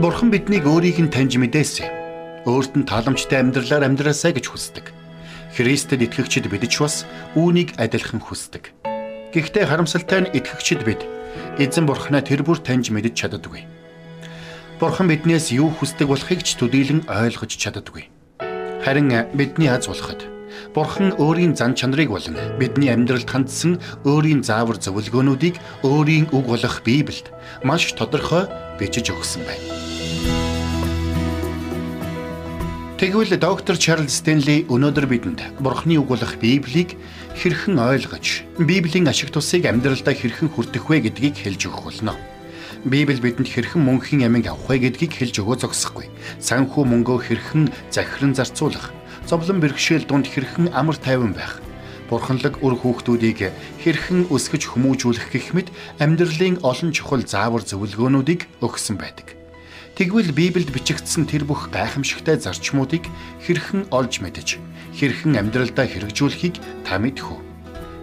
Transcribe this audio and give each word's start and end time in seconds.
Бурхан 0.00 0.32
биднийг 0.32 0.64
өөрийг 0.64 0.96
нь 0.96 1.12
таньж 1.12 1.36
мэдээсэй. 1.36 1.84
Өөрт 2.48 2.72
нь 2.72 2.88
тааламжтай 2.88 3.44
амьдралаар 3.44 3.84
амьдраасай 3.84 4.32
гэж 4.32 4.48
хүсдэг. 4.48 4.96
Христэд 5.52 6.00
итгэгчид 6.00 6.48
бид 6.48 6.64
ч 6.72 6.80
бас 6.80 7.04
үүнийг 7.36 7.76
адилхан 7.76 8.16
хүсдэг. 8.24 8.72
Гэхдээ 9.36 9.68
харамсалтай 9.68 10.24
нь 10.24 10.32
итгэгчид 10.32 10.88
бид 10.88 11.04
эзэн 11.60 11.84
Бурханаа 11.84 12.24
тэр 12.24 12.40
бүр 12.40 12.64
таньж 12.64 12.88
мэдж 12.88 13.12
чаддаггүй. 13.12 13.68
Бурхан 14.80 15.04
биднээс 15.04 15.52
юу 15.52 15.68
хүсдэг 15.68 16.08
болохыг 16.08 16.48
ч 16.48 16.56
төдийлөн 16.56 17.04
ойлгож 17.04 17.52
чаддаггүй. 17.60 18.08
Харин 18.80 19.12
бидний 19.36 19.68
аз 19.68 19.84
болоход 19.84 20.24
Бурхан 20.72 21.12
өөрийн 21.20 21.52
зан 21.52 21.76
чанарыг 21.76 22.08
болон 22.08 22.40
бидний 22.56 22.88
амьдралд 22.88 23.28
хандсан 23.28 23.76
өөрийн 24.08 24.40
заавар 24.40 24.80
зөвлгөөнүүдийг 24.80 25.60
өөрийн 25.84 26.32
үг 26.32 26.46
болох 26.48 26.80
Библиэд 26.88 27.28
маш 27.68 27.92
тодорхой 27.92 28.48
бичиж 28.80 29.12
өгсөн 29.12 29.44
байна. 29.44 29.89
Тэгвэл 33.00 33.40
доктор 33.40 33.80
Чарлз 33.80 34.20
Стенли 34.20 34.68
өнөөдөр 34.68 35.08
бидэнд 35.08 35.40
Бурханы 35.64 35.96
үг 35.96 36.12
болох 36.12 36.36
Библийг 36.36 37.00
хэрхэн 37.32 37.80
ойлгож, 37.80 38.44
Библийн 38.60 39.08
ашиг 39.08 39.32
тусыг 39.32 39.64
амьдралдаа 39.64 40.12
хэрхэн 40.12 40.52
хүртэх 40.52 40.84
вэ 40.84 41.08
гэдгийг 41.08 41.40
хэлж 41.40 41.72
өгөх 41.72 41.88
болно. 41.88 42.12
Библи 42.84 43.16
бидэнд 43.16 43.48
хэрхэн 43.48 43.80
мөнхийн 43.80 44.28
амийг 44.28 44.52
авах 44.52 44.68
вэ 44.68 44.92
гэдгийг 44.92 45.16
хэлж 45.16 45.32
өгөө 45.40 45.64
зогсохгүй. 45.64 46.12
Санхүү 46.44 46.84
мөнгөө 46.84 47.18
хэрхэн 47.24 47.72
захиран 47.88 48.36
зарцуулах, 48.36 48.92
зовлон 49.24 49.64
бэрхшээл 49.64 50.04
дунд 50.04 50.28
хэрхэн 50.28 50.68
амар 50.76 51.00
тайван 51.00 51.32
байх 51.32 51.56
бурханлаг 52.12 52.60
үр 52.60 52.76
хүүхдүүдийг 52.76 53.48
хэрхэн 53.80 54.28
өсгөж 54.28 54.76
хүмүүжүүлэх 54.76 55.30
гэх 55.32 55.56
мэт 55.56 55.72
амьдралын 56.04 56.60
олон 56.60 56.92
чухал 56.92 57.24
заавар 57.24 57.64
зөвлөгөөнүүдийг 57.64 58.44
өгсөн 58.60 59.00
байдаг. 59.00 59.39
Тэгвэл 59.98 60.32
Библиэд 60.32 60.70
бичигдсэн 60.72 61.28
тэр 61.28 61.44
бүх 61.44 61.68
гайхамшигтай 61.74 62.40
зарчмуудыг 62.40 63.04
хэрхэн 63.44 63.92
олж 63.92 64.24
мэдэж, 64.24 64.56
хэрхэн 64.96 65.36
амьдралдаа 65.36 65.86
хэрэгжүүлэхийг 65.86 66.56
та 66.86 66.96
мэдэх 66.96 67.26
үү? 67.28 67.40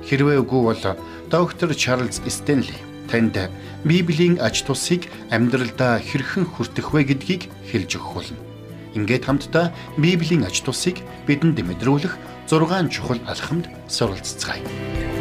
Хэрвээ 0.05 0.37
үгүй 0.45 0.61
бол 0.61 0.83
доктор 1.31 1.73
Чарлз 1.73 2.21
Стенли 2.29 2.77
танд 3.09 3.49
Библийн 3.83 4.37
ач 4.39 4.61
тусыг 4.67 5.07
амьдралдаа 5.31 5.99
хэрхэн 6.03 6.45
хүртэх 6.45 6.93
вэ 6.93 7.07
гэдгийг 7.11 7.49
хэлж 7.71 7.97
өгөх 7.97 8.13
болно. 8.13 8.39
Ингээд 8.93 9.25
хамтдаа 9.25 9.73
Библийн 9.97 10.43
ач 10.45 10.61
тусыг 10.61 11.01
бидэнд 11.25 11.59
мэдрүүлэх 11.59 12.13
6 12.47 12.91
чухал 12.93 13.19
алхамд 13.27 13.67
суралцгаая. 13.87 15.16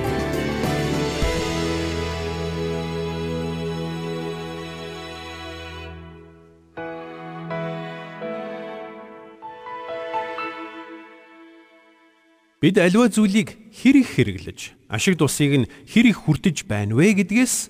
Бид 12.57 12.81
аливаа 12.81 13.13
зүйлийг 13.13 13.53
хэр 13.69 14.01
их 14.01 14.17
хэрэглэж, 14.17 14.89
ашиг 14.89 15.21
тусыг 15.21 15.53
нь 15.61 15.69
хэр 15.93 16.09
их 16.09 16.25
хүртэж 16.25 16.65
байна 16.65 16.97
вэ 16.97 17.13
гэдгээс 17.21 17.69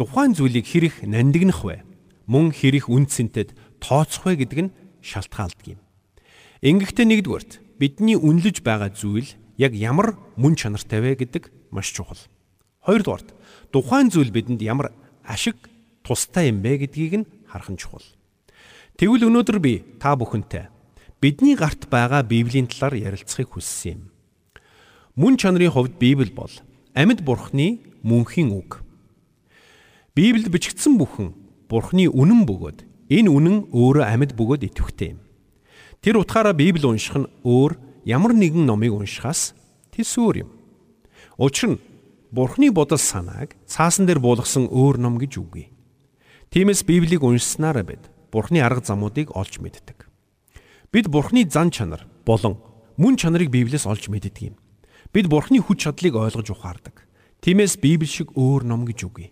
тухайн 0.00 0.32
зүйлийг 0.32 0.64
хэр 0.64 0.88
их 0.88 0.96
нандинах 1.04 1.60
вэ? 1.68 1.84
Мөн 2.24 2.56
хэр 2.56 2.80
их 2.80 2.88
үн 2.88 3.04
цэнтэд 3.04 3.52
тооцох 3.76 4.24
вэ 4.24 4.40
гэдэг 4.40 4.58
нь 4.64 4.74
шалтгаалдаг 5.04 5.76
юм. 5.76 5.80
Ингэхдээ 6.64 7.06
нэгдүгээрт 7.12 7.52
бидний 7.76 8.16
үнэлж 8.16 8.64
байгаа 8.64 8.88
зүйл 8.88 9.36
яг 9.60 9.76
ямар 9.76 10.16
мөн 10.40 10.56
чанартай 10.56 11.04
вэ 11.04 11.20
гэдэг 11.20 11.52
маш 11.68 11.92
чухал. 11.92 12.16
Хоёрдугаарт 12.88 13.36
тухайн 13.68 14.08
зүйл 14.08 14.32
бидэнд 14.32 14.64
ямар 14.64 14.96
ашиг 15.28 15.60
тустай 16.00 16.48
юм 16.48 16.64
бэ 16.64 16.88
гэдгийг 16.88 17.14
нь 17.20 17.28
харах 17.52 17.68
нь 17.68 17.76
чухал. 17.76 18.06
Тэгвэл 18.96 19.28
өнөөдөр 19.28 19.60
би 19.60 19.84
та 20.00 20.16
бүхэнтэй 20.16 20.72
бидний 21.20 21.52
гарт 21.52 21.92
байгаа 21.92 22.24
Библийн 22.24 22.64
талаар 22.64 22.96
ярилцахыг 22.96 23.60
хүссэн 23.60 23.92
юм. 23.92 24.11
Мөн 25.16 25.36
чанарын 25.36 25.72
хувьд 25.72 25.98
Библи 25.98 26.32
бол 26.32 26.52
амьд 26.94 27.20
бурхны 27.20 27.80
мөнхийн 28.02 28.50
үг. 28.52 28.80
Библиэд 30.16 30.48
бичигдсэн 30.48 30.96
бүхэн 30.96 31.36
бурхны 31.68 32.08
үнэн 32.08 32.48
бөгөөд 32.48 32.92
Энэ 33.12 33.28
үнэн 33.28 33.56
өөрөө 33.76 34.04
амьд 34.08 34.32
бөгөөд 34.32 34.72
идэвхтэй 34.72 35.12
юм. 35.12 35.20
Тэр 36.00 36.16
утгаараа 36.16 36.56
Библи 36.56 36.88
унших 36.88 37.20
нь 37.20 37.28
өөр 37.44 37.76
ямар 38.08 38.32
нэгэн 38.32 38.64
номыг 38.64 38.96
уншихаас 38.96 39.52
тэс 39.92 40.16
өөр 40.16 40.48
юм. 40.48 40.50
Учир 41.36 41.76
нь 41.76 41.82
Бурхны 42.32 42.72
бодол 42.72 42.96
санааг 42.96 43.52
цаасан 43.68 44.08
дээр 44.08 44.16
буулгасан 44.16 44.72
өөр 44.72 44.96
ном 44.96 45.20
гэж 45.20 45.36
үгүй. 45.36 45.68
Тиймээс 46.48 46.88
Библийг 46.88 47.20
уншсанаараа 47.20 47.84
бид 47.84 48.08
Бурхны 48.32 48.64
арга 48.64 48.80
замуудыг 48.80 49.36
олж 49.36 49.60
мэддэг. 49.60 50.08
Бид 50.88 51.12
Бурхны 51.12 51.44
зан 51.44 51.68
чанар 51.68 52.08
болон 52.24 52.56
мөн 52.96 53.20
чанарыг 53.20 53.52
Библиэс 53.52 53.84
олж 53.84 54.08
мэддэг 54.08 54.40
юм. 54.40 54.56
Бид 55.12 55.28
Бурхны 55.28 55.60
хүч 55.60 55.84
чадлыг 55.84 56.16
ойлгож 56.16 56.48
ухаардаг. 56.56 57.04
Тиймээс 57.44 57.76
Библи 57.84 58.08
шиг 58.08 58.32
өөр 58.32 58.64
ном 58.64 58.88
гэж 58.88 59.04
үгүй. 59.12 59.28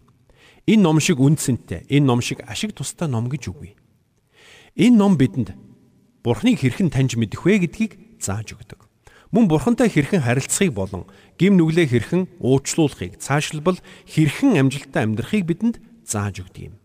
Энэ 0.68 0.84
ном 0.84 1.00
шиг 1.00 1.16
үнцэнтэй, 1.16 1.88
энэ 1.88 2.04
ном 2.04 2.20
шиг 2.20 2.44
ашиг 2.44 2.76
тустай 2.76 3.08
ном 3.08 3.32
гэж 3.32 3.48
үгүй. 3.48 3.72
Энэ 4.76 4.96
ном 5.00 5.16
бидэнд 5.16 5.56
Бурхныг 6.20 6.60
хэрхэн 6.60 6.92
таньж 6.92 7.16
мэдэх 7.16 7.48
вэ 7.48 7.64
гэдгийг 7.64 8.20
зааж 8.20 8.60
өгдөг. 8.60 8.84
Мөн 9.32 9.48
Бурхантай 9.48 9.88
хэрхэн 9.88 10.20
харилцахыг 10.20 10.76
болон 10.76 11.08
гим 11.40 11.56
нүглээ 11.56 11.88
хэрхэн 11.88 12.28
уучлуулахыг, 12.44 13.16
цаашлбал 13.16 13.80
хэрхэн 14.04 14.60
амжилттай 14.60 15.08
амьдрахыг 15.08 15.48
бидэнд 15.48 15.80
зааж 16.04 16.44
өгдөг 16.44 16.74
юм. 16.74 16.76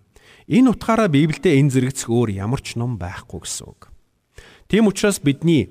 Энэ 0.47 0.72
утгаараа 0.72 1.11
Библиэд 1.11 1.44
энэ 1.44 1.73
зэрэгцэх 1.73 2.07
өөр 2.07 2.31
ямар 2.31 2.63
ч 2.63 2.79
ном 2.79 2.95
байхгүй 2.95 3.44
гэсэн 3.44 3.66
үг. 3.66 3.91
Тийм 4.72 4.88
учраас 4.88 5.19
бидний 5.19 5.67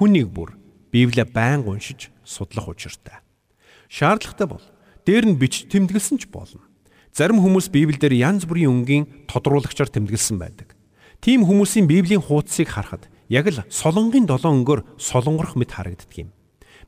хүнийг 0.00 0.32
бүр 0.32 0.56
Библийг 0.94 1.34
байнга 1.34 1.74
уншиж 1.74 2.13
судлах 2.24 2.68
учиртай. 2.68 3.20
Шаардлагатай 3.88 4.48
бол 4.48 4.64
дээр 5.04 5.24
нь 5.30 5.38
бич 5.38 5.68
тэмдэглэсэн 5.68 6.18
ч 6.18 6.26
болно. 6.32 6.64
Зарим 7.14 7.38
хүмүүс 7.38 7.70
Библиэлд 7.70 8.10
янз 8.10 8.42
бүрийн 8.48 8.72
өнгийн 8.82 9.04
тодруулагчаар 9.30 9.86
тэмдэглэсэн 9.86 10.40
байдаг. 10.40 10.74
Тийм 11.22 11.46
хүмүүсийн 11.46 11.86
Библийн 11.86 12.20
хуудсыг 12.20 12.74
харахад 12.74 13.06
яг 13.30 13.48
л 13.48 13.62
солонгийн 13.70 14.26
долоон 14.26 14.66
өнгөөр 14.66 14.98
солонгорох 14.98 15.54
мэт 15.54 15.78
харагддаг 15.78 16.12
юм. 16.18 16.34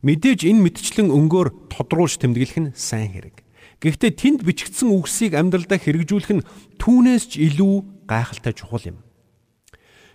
Мэдээж 0.02 0.44
энэ 0.44 0.60
мэдчлэн 0.66 1.08
өнгөөр 1.08 1.72
тодруулж 1.72 2.20
тэмдэглэх 2.20 2.58
нь 2.58 2.74
сайн 2.76 3.16
хэрэг. 3.16 3.46
Гэхдээ 3.80 4.12
тэнд 4.12 4.40
бичигдсэн 4.44 4.92
үгсийг 4.92 5.36
амьдралдаа 5.36 5.80
хэрэгжүүлэх 5.80 6.32
нь 6.36 6.46
түүнээс 6.80 7.24
ч 7.32 7.32
илүү 7.44 8.08
гайхалтай 8.08 8.52
чухал 8.56 8.84
юм. 8.88 8.98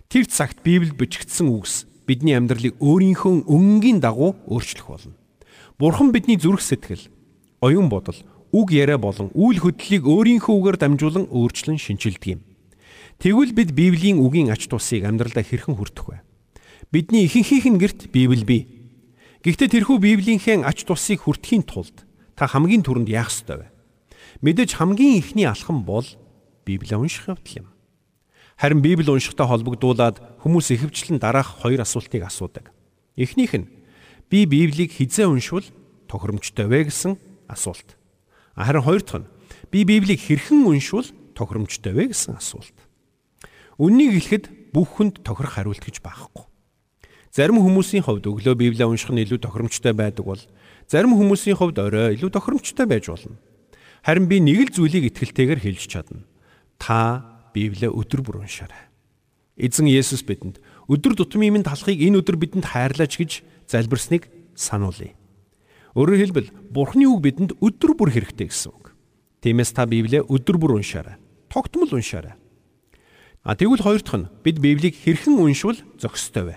Тэр 0.06 0.26
цагт 0.26 0.62
Библиэд 0.62 0.98
бичигдсэн 0.98 1.46
үгс 1.50 1.86
бидний 2.06 2.36
амьдралыг 2.36 2.76
өөрийнхөө 2.82 3.46
өнгийн 3.46 4.00
дагуу 4.02 4.34
өөрчлөх 4.46 4.86
болно. 4.86 5.14
Бурхан 5.78 6.12
бидний 6.12 6.36
зүрх 6.36 6.62
сэтгэл, 6.62 7.10
оюун 7.60 7.88
бодол, 7.88 8.18
үг 8.52 8.72
яриа 8.76 8.98
болон 8.98 9.32
үйл 9.32 9.58
хөдлөлийг 9.62 10.04
өөрийнхөө 10.04 10.54
үгээр 10.54 10.78
дамжуулан 10.78 11.26
өөрчлөн 11.32 11.80
шинчилдэг 11.80 12.38
юм. 12.38 12.40
Тэгвэл 13.22 13.54
бид 13.56 13.70
Библийн 13.72 14.18
үгийн 14.20 14.50
ач 14.50 14.66
тусыг 14.66 15.06
амьдралдаа 15.06 15.46
хэрхэн 15.46 15.78
хүртэх 15.78 16.06
вэ? 16.10 16.20
Бидний 16.90 17.24
ихэнхийнх 17.24 17.66
нь 17.70 17.80
гэрт 17.80 18.00
Библи 18.12 18.44
бий. 18.44 18.62
Гэхдээ 19.46 19.68
тэрхүү 19.78 19.96
Библийнхээ 20.02 20.66
ач 20.66 20.84
тусыг 20.84 21.24
хүртэхийн 21.24 21.64
тулд 21.64 22.04
та 22.34 22.50
хамгийн 22.50 22.84
түрүүнд 22.84 23.08
яах 23.08 23.30
ёстой 23.30 23.64
вэ? 23.64 23.66
Мэдээж 24.42 24.76
хамгийн 24.76 25.22
ихний 25.22 25.46
алхам 25.46 25.86
бол 25.86 26.06
Библийг 26.66 26.98
унших 26.98 27.30
явдал 27.30 27.62
юм. 27.62 27.66
Харин 28.62 28.78
Библи 28.78 29.10
уншихтай 29.10 29.42
холбогдуулаад 29.50 30.22
хүмүүс 30.46 30.70
ихэвчлэн 30.70 31.18
дараах 31.18 31.66
хоёр 31.66 31.82
асуултыг 31.82 32.22
асуудаг. 32.22 32.70
Эхнийх 33.18 33.58
нь 33.58 33.66
би 34.30 34.46
Библийг 34.46 34.94
хизээ 34.94 35.26
уншвал 35.26 35.66
тохиромжтой 36.06 36.70
вэ 36.70 36.86
гэсэн 36.86 37.18
асуулт. 37.50 37.98
Харин 38.54 38.86
хоёр 38.86 39.02
дахь 39.02 39.26
нь 39.26 39.30
би 39.74 39.82
Библийг 39.82 40.22
хэрхэн 40.22 40.62
уншвал 40.62 41.10
тохиромжтой 41.34 41.90
вэ 41.90 42.14
гэсэн 42.14 42.38
асуулт. 42.38 42.78
Үннийг 43.82 44.14
хэлэхэд 44.14 44.70
бүх 44.70 44.94
хүнд 44.94 45.26
тохирох 45.26 45.58
хариулт 45.58 45.82
гэж 45.82 45.98
байхгүй. 45.98 46.46
Зарим 47.34 47.58
хүмүүсийн 47.58 48.06
хувьд 48.06 48.30
өглөө 48.30 48.54
Библийг 48.54 48.86
унших 48.86 49.10
нь 49.10 49.26
илүү 49.26 49.42
тохиромжтой 49.42 49.90
байдаг 49.90 50.22
бол 50.22 50.42
зарим 50.86 51.18
хүмүүсийн 51.18 51.58
хувьд 51.58 51.82
орой 51.82 52.14
илүү 52.14 52.30
тохиромжтой 52.30 52.86
байж 52.86 53.10
болно. 53.10 53.42
Харин 54.06 54.30
би 54.30 54.38
нэг 54.38 54.70
л 54.70 54.86
зүйлийг 54.86 55.10
итгэлтэйгээр 55.10 55.58
хэлж 55.66 55.82
чадна. 55.90 56.22
Та 56.78 57.31
Библийг 57.54 57.92
өдөр 57.92 58.20
бүр 58.24 58.42
уншаарай. 58.42 58.88
Эзэн 59.56 59.86
Есүс 59.86 60.24
бидэнд 60.24 60.58
өдөр 60.88 61.12
тутмын 61.14 61.52
минь 61.52 61.66
талахыг 61.66 62.00
энэ 62.00 62.24
өдөр 62.24 62.36
бидэнд 62.40 62.66
хайрлаач 62.72 63.20
гэж 63.20 63.32
залбирсныг 63.68 64.32
сануулъя. 64.56 65.12
Өөрөөр 65.92 66.20
хэлбэл 66.24 66.48
Бурхны 66.72 67.04
үг 67.04 67.20
бидэнд 67.20 67.60
өдөр 67.60 67.92
бүр 67.92 68.10
хэрэгтэй 68.16 68.48
гэсэн 68.48 68.72
үг. 68.72 68.96
Тиймээс 69.44 69.76
та 69.76 69.84
Библийг 69.84 70.24
өдөр 70.32 70.56
бүр 70.56 70.80
уншаарай. 70.80 71.20
Тогтмол 71.52 71.92
уншаарай. 71.92 72.40
А 73.44 73.52
тэгвэл 73.52 73.84
хоёр 73.84 74.00
дахь 74.00 74.16
нь 74.24 74.30
бид 74.40 74.56
Библийг 74.56 74.96
хэрхэн 74.96 75.36
уншвал 75.36 75.76
зохистой 76.00 76.44
вэ? 76.48 76.56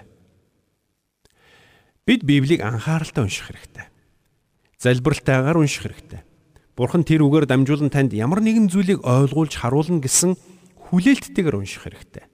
Бид 2.05 2.23
Библийг 2.23 2.61
анхааралтай 2.61 3.25
унших 3.25 3.51
хэрэгтэй. 3.51 3.89
Залбиралтайгаар 4.79 5.57
унших 5.57 5.83
хэрэгтэй. 5.83 6.21
Бурхан 6.77 7.03
тэр 7.03 7.25
үгээр 7.25 7.49
дамжуулан 7.49 7.89
танд 7.89 8.13
ямар 8.13 8.39
нэгэн 8.39 8.69
зүйлийг 8.69 9.01
ойлгуулж 9.01 9.57
харуулна 9.57 9.99
гэсэн 9.99 10.37
хүлээлттэйгээр 10.89 11.55
унших 11.57 11.85
хэрэгтэй. 11.85 12.25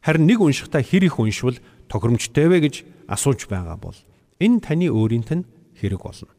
Харин 0.00 0.24
нэг 0.24 0.40
уншихтаа 0.40 0.82
хэр 0.82 1.08
их 1.08 1.18
уншвал 1.18 1.58
тохиромжтой 1.88 2.46
вэ 2.48 2.58
гэж 2.64 2.74
асууж 3.08 3.48
байгаа 3.48 3.76
бол 3.76 3.96
энэ 4.40 4.62
таны 4.62 4.88
өөрийнт 4.88 5.30
нь 5.34 5.44
хэрэг 5.76 6.00
болно. 6.00 6.32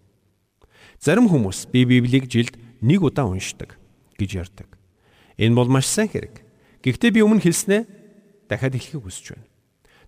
Зарим 1.00 1.30
хүмүүс 1.30 1.72
би 1.72 1.86
Библийг 1.86 2.28
жилд 2.28 2.56
нэг 2.82 3.04
удаа 3.04 3.28
уншдаг 3.28 3.78
гэж 4.18 4.30
ярьдаг. 4.36 4.68
Энэ 5.38 5.56
бол 5.56 5.70
маш 5.72 5.88
сайн 5.88 6.10
хэрэг. 6.12 6.44
Гэхдээ 6.84 7.12
би 7.16 7.22
өмнө 7.24 7.44
хэлснээ 7.44 7.82
дахиад 8.48 8.76
хэлхийг 8.76 9.04
хүсэж 9.04 9.26
байна. 9.36 9.48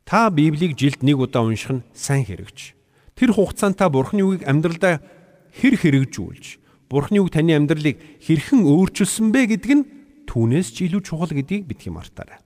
Та 0.04 0.30
Библийг 0.32 0.76
жилд 0.76 1.04
нэг 1.04 1.20
удаа 1.20 1.46
унших 1.48 1.72
нь 1.72 1.86
сайн 1.94 2.26
хэрэгч. 2.26 2.76
Тэр 3.16 3.32
хугацаанд 3.36 3.78
та 3.78 3.88
Бурхны 3.88 4.24
үгийг 4.26 4.44
амьдралдаа 4.48 5.00
хэр 5.56 5.76
хэрэгжүүлж, 5.78 6.58
Бурхны 6.90 7.24
үг 7.24 7.32
таны 7.32 7.56
амьдралыг 7.56 8.00
хэрхэн 8.24 8.66
өөрчилсөн 8.66 9.32
бэ 9.32 9.56
гэдг 9.56 9.72
нь 9.72 9.84
түүнээс 10.32 10.72
ч 10.72 10.88
илүү 10.88 11.04
чухал 11.04 11.36
гэдгийг 11.36 11.68
битгий 11.68 11.92
мартаарай. 11.92 12.40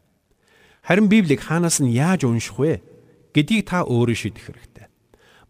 Харин 0.82 1.06
Библийг 1.06 1.46
хаанаас 1.46 1.78
нь 1.86 1.94
яаж 1.94 2.26
унших 2.26 2.58
вэ 2.58 2.82
гэдгийг 3.38 3.70
та 3.70 3.86
өөрөө 3.86 4.18
шийдэх 4.18 4.50
хэрэгтэй. 4.50 4.86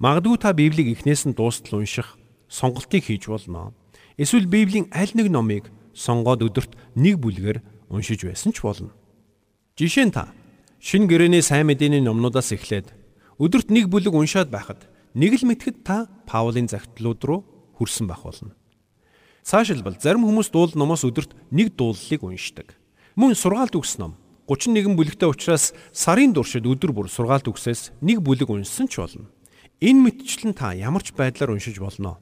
Магадгүй 0.03 0.35
та 0.43 0.51
Библийг 0.51 0.91
эхнээс 0.91 1.31
нь 1.31 1.35
дуустал 1.35 1.79
унших 1.79 2.19
сонголтыг 2.51 3.07
хийж 3.07 3.31
болно. 3.31 3.71
Эсвэл 4.19 4.51
Библийн 4.51 4.91
аль 4.91 5.15
нэг 5.15 5.31
номыг 5.31 5.71
сонгоод 5.95 6.43
өдөрт 6.43 6.75
нэг 6.99 7.23
бүлгээр 7.23 7.63
уншиж 7.87 8.27
байсан 8.27 8.51
ч 8.51 8.59
болно. 8.59 8.91
Жишээ 9.79 10.11
нь 10.11 10.15
та 10.15 10.35
Шин 10.83 11.07
гэрээний 11.07 11.41
сайн 11.41 11.71
мэдээний 11.71 12.03
номнуудаас 12.03 12.51
эхлээд 12.51 12.91
өдөрт 13.39 13.71
нэг 13.71 13.87
бүлэг 13.87 14.11
уншаад 14.11 14.51
байхад 14.51 14.83
нэг 15.15 15.39
л 15.39 15.47
мэтгэд 15.47 15.87
та 15.87 16.11
Паулийн 16.27 16.67
загтлууд 16.67 17.21
руу 17.23 17.39
хүрсэн 17.79 18.11
байх 18.11 18.27
болно. 18.27 18.53
Цаашилбал 19.45 19.94
зарим 20.01 20.24
хүмүүс 20.25 20.50
дуул 20.50 20.74
номоос 20.74 21.03
өдөрт 21.06 21.36
нэг 21.53 21.75
дуулалыг 21.77 22.24
уншдаг. 22.25 22.74
Мөн 23.13 23.38
сургаалт 23.38 23.77
үгс 23.77 24.01
ном 24.01 24.18
31 24.50 24.97
бүлэгтэй 24.97 25.30
учраас 25.30 25.69
сарын 25.94 26.33
туршид 26.33 26.65
өдөр 26.65 26.89
бүр 26.89 27.06
сургаалт 27.13 27.45
үгсээс 27.53 27.94
нэг 28.01 28.25
бүлэг 28.25 28.50
уншсан 28.50 28.89
ч 28.89 28.97
болно. 28.97 29.30
Энэ 29.86 30.01
мэтчлэн 30.01 30.57
та 30.57 30.74
ямар 30.74 31.06
ч 31.06 31.13
байдлаар 31.13 31.53
уншиж 31.53 31.77
болно. 31.77 32.18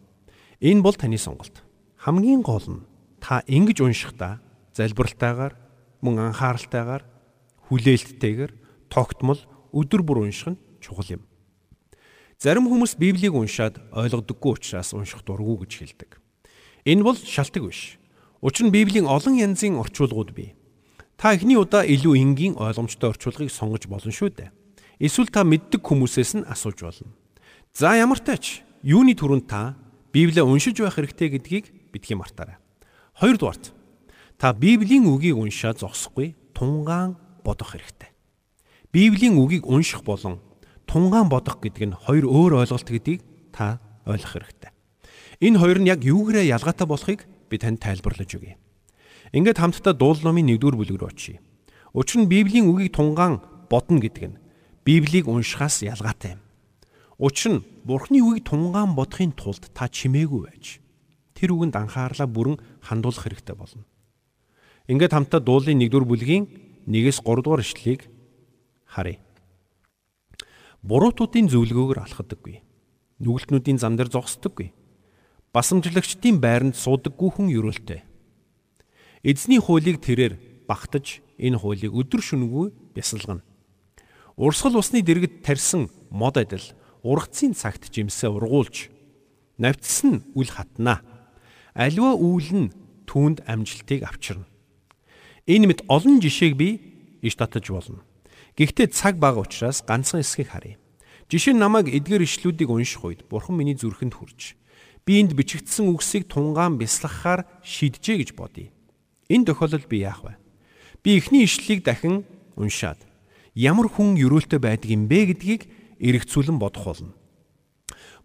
Энэ 0.59 0.83
бол 0.83 0.99
таны 0.99 1.15
сонголт. 1.15 1.63
Хамгийн 1.95 2.43
гол 2.43 2.67
нь 2.67 2.83
та 3.23 3.39
ингэж 3.47 3.79
уншихдаа 3.79 4.43
залбиралтайгаар 4.75 5.55
мөн 6.03 6.35
анхааралтайгаар 6.35 7.07
хүлээлттэйгээр 7.71 8.51
тогтмол 8.91 9.39
өдөр 9.71 10.03
бүр 10.03 10.27
унших 10.27 10.59
нь 10.59 10.61
чухал 10.83 11.07
юм. 11.07 11.23
Зарим 12.35 12.67
хүмүүс 12.67 12.99
Библийг 12.99 13.31
уншаад 13.31 13.79
ойлгодоггүй 13.95 14.59
учраас 14.59 14.91
унших 14.91 15.23
дурггүй 15.23 15.63
гэж 15.63 15.71
хэлдэг. 15.79 16.22
Энэ 16.85 17.03
бол 17.03 17.15
шалтгаан 17.15 17.67
биш. 17.71 17.97
Учир 18.43 18.67
нь 18.67 18.75
Библийн 18.75 19.07
олон 19.07 19.39
янзын 19.39 19.79
орчуулгууд 19.79 20.35
бий. 20.35 20.55
Та 21.15 21.31
эхний 21.31 21.55
удаа 21.55 21.87
илүү 21.87 22.19
энгийн 22.19 22.59
ойлгомжтой 22.59 23.15
орчуулгыг 23.15 23.47
сонгож 23.47 23.87
болно 23.87 24.11
шүү 24.11 24.35
дээ. 24.35 24.51
Эсвэл 24.99 25.31
та 25.31 25.47
мэддэг 25.47 25.79
хүмүүсээс 25.79 26.43
нь 26.43 26.47
асууж 26.47 26.83
болно. 26.83 27.15
За 27.71 27.95
ямар 27.95 28.19
ч 28.19 28.27
тач 28.27 28.43
юуны 28.83 29.15
түрүүнд 29.15 29.47
та 29.47 29.79
Библийг 30.11 30.43
уншиж 30.43 30.75
байх 30.75 30.99
хэрэгтэй 30.99 31.29
гэдгийг 31.39 31.65
битгий 31.95 32.19
мартаарай. 32.19 32.59
Хоёрдугаарт 33.15 33.71
та 34.35 34.51
Библийн 34.51 35.07
үгийг 35.07 35.39
уншаад 35.39 35.79
зогсохгүй 35.79 36.35
тунгаан 36.51 37.15
бодох 37.47 37.71
хэрэгтэй. 37.71 38.11
Библийн 38.91 39.39
үгийг 39.39 39.63
унших 39.63 40.03
болон 40.03 40.43
тунгаан 40.83 41.31
бодох 41.31 41.63
гэдэг 41.63 41.83
нь 41.87 41.95
хоёр 41.95 42.27
өөр 42.27 42.67
ойлголт 42.67 42.91
гэдгийг 42.91 43.23
та 43.55 43.79
ойлгох 44.03 44.35
хэрэгтэй. 44.35 44.72
Энэ 45.43 45.59
хоёр 45.59 45.83
нь 45.83 45.91
яг 45.91 46.07
юугээрээ 46.07 46.55
ялгаатай 46.55 46.87
болохыг 46.87 47.27
би 47.51 47.59
танд 47.59 47.83
тайлбарлаж 47.83 48.31
өгье. 48.31 48.55
Ингээд 49.35 49.59
хамтдаа 49.59 49.91
дуул 49.91 50.15
номын 50.23 50.55
1-р 50.55 50.79
бүлэг 50.79 50.95
рүү 50.95 51.11
очие. 51.11 51.43
Учир 51.91 52.23
нь 52.23 52.31
Библийн 52.31 52.71
үгийг 52.71 52.95
тунгаан 52.95 53.43
бодно 53.67 53.99
гэдэг 53.99 54.23
нь 54.23 54.39
Библийг 54.87 55.27
уншихаас 55.27 55.83
ялгаатай 55.83 56.39
юм. 56.39 56.41
Учир 57.19 57.59
нь 57.59 57.65
Бурхны 57.83 58.23
үгийг 58.23 58.47
тунгаан 58.47 58.95
бодохын 58.95 59.35
тулд 59.35 59.67
та 59.75 59.91
чимээгүй 59.91 60.47
байж 60.47 60.79
тэр 61.35 61.59
үгэнд 61.59 61.75
анхаарлаа 61.75 62.27
бүрэн 62.31 62.63
хандуулах 62.79 63.27
хэрэгтэй 63.27 63.55
болно. 63.59 63.83
Ингээд 64.87 65.11
хамтдаа 65.11 65.43
дуулын 65.43 65.83
1-р 65.83 66.07
бүлгийн 66.07 66.47
1-с 66.87 67.19
3 67.19 67.43
дугаар 67.43 67.59
ишлэлийг 67.59 68.07
харъя. 68.87 69.19
Буруутуудын 70.87 71.51
зөвлөгөөгөр 71.51 71.99
алхадаггүй. 71.99 72.63
Нүгэлтнүүдийн 73.19 73.79
зам 73.79 73.99
дээр 73.99 74.07
зогсдоггүй. 74.07 74.71
Басамжлагчдын 75.53 76.39
байранд 76.41 76.73
суудаггүй 76.73 77.29
хүн 77.29 77.53
ерөөлтэй. 77.53 78.01
Эзний 79.21 79.61
хуулийг 79.61 80.01
тэрээр 80.01 80.65
багтаж 80.65 81.21
энэ 81.37 81.61
хуулийг 81.61 81.93
өдөр 81.93 82.25
шөнөгүй 82.25 82.73
бясалгана. 82.97 83.45
Урсгал 84.33 84.81
усны 84.81 85.05
дэргэд 85.05 85.45
тарьсан 85.45 85.93
мод 86.09 86.41
адил 86.41 86.65
ургацын 87.05 87.53
цагт 87.53 87.93
жимсээ 87.93 88.33
ургуулж 88.33 88.89
навцсан 89.61 90.25
үл 90.33 90.49
хатнаа. 90.49 91.05
Аливаа 91.77 92.17
үйл 92.17 92.49
нь 92.49 92.73
түүнд 93.05 93.45
амжилтыг 93.45 94.09
авчирна. 94.09 94.49
Энэ 95.45 95.69
мэт 95.69 95.85
олон 95.85 96.17
жишээг 96.17 96.57
би 96.57 96.81
иш 97.21 97.37
татаж 97.37 97.69
болно. 97.69 98.01
Гэхдээ 98.57 98.89
цаг 98.89 99.21
бага 99.21 99.45
учраас 99.45 99.85
ганцхан 99.85 100.25
эсхийг 100.25 100.49
харъя. 100.49 100.81
Жишээ 101.29 101.53
нь 101.53 101.61
намайг 101.61 101.93
эдгээр 101.93 102.25
ишлүүдийг 102.25 102.73
унших 102.73 103.05
үед 103.05 103.21
Бурхан 103.29 103.53
миний 103.53 103.77
зүрхэнд 103.77 104.17
хүрч 104.17 104.57
би 105.05 105.19
энд 105.19 105.35
бичигдсэн 105.35 105.91
үгсийг 105.91 106.31
тунгаан 106.31 106.79
бясалгахаар 106.79 107.45
шийджээ 107.63 108.23
гэж 108.23 108.29
бодъё. 108.35 108.71
Энэ 109.27 109.45
тохиолдолд 109.51 109.87
би 109.87 110.03
яах 110.03 110.23
вэ? 110.23 110.37
Би 111.03 111.19
эхний 111.19 111.43
ишлэлийг 111.43 111.83
дахин 111.83 112.23
уншаад 112.55 112.99
ямар 113.55 113.91
хүн 113.91 114.15
өрөөлтөй 114.15 114.59
байдгийг 114.59 115.03
бэ 115.07 115.19
гэдгийг 115.35 115.61
эргцүүлэн 115.99 116.57
бодох 116.59 116.85
болно. 116.87 117.13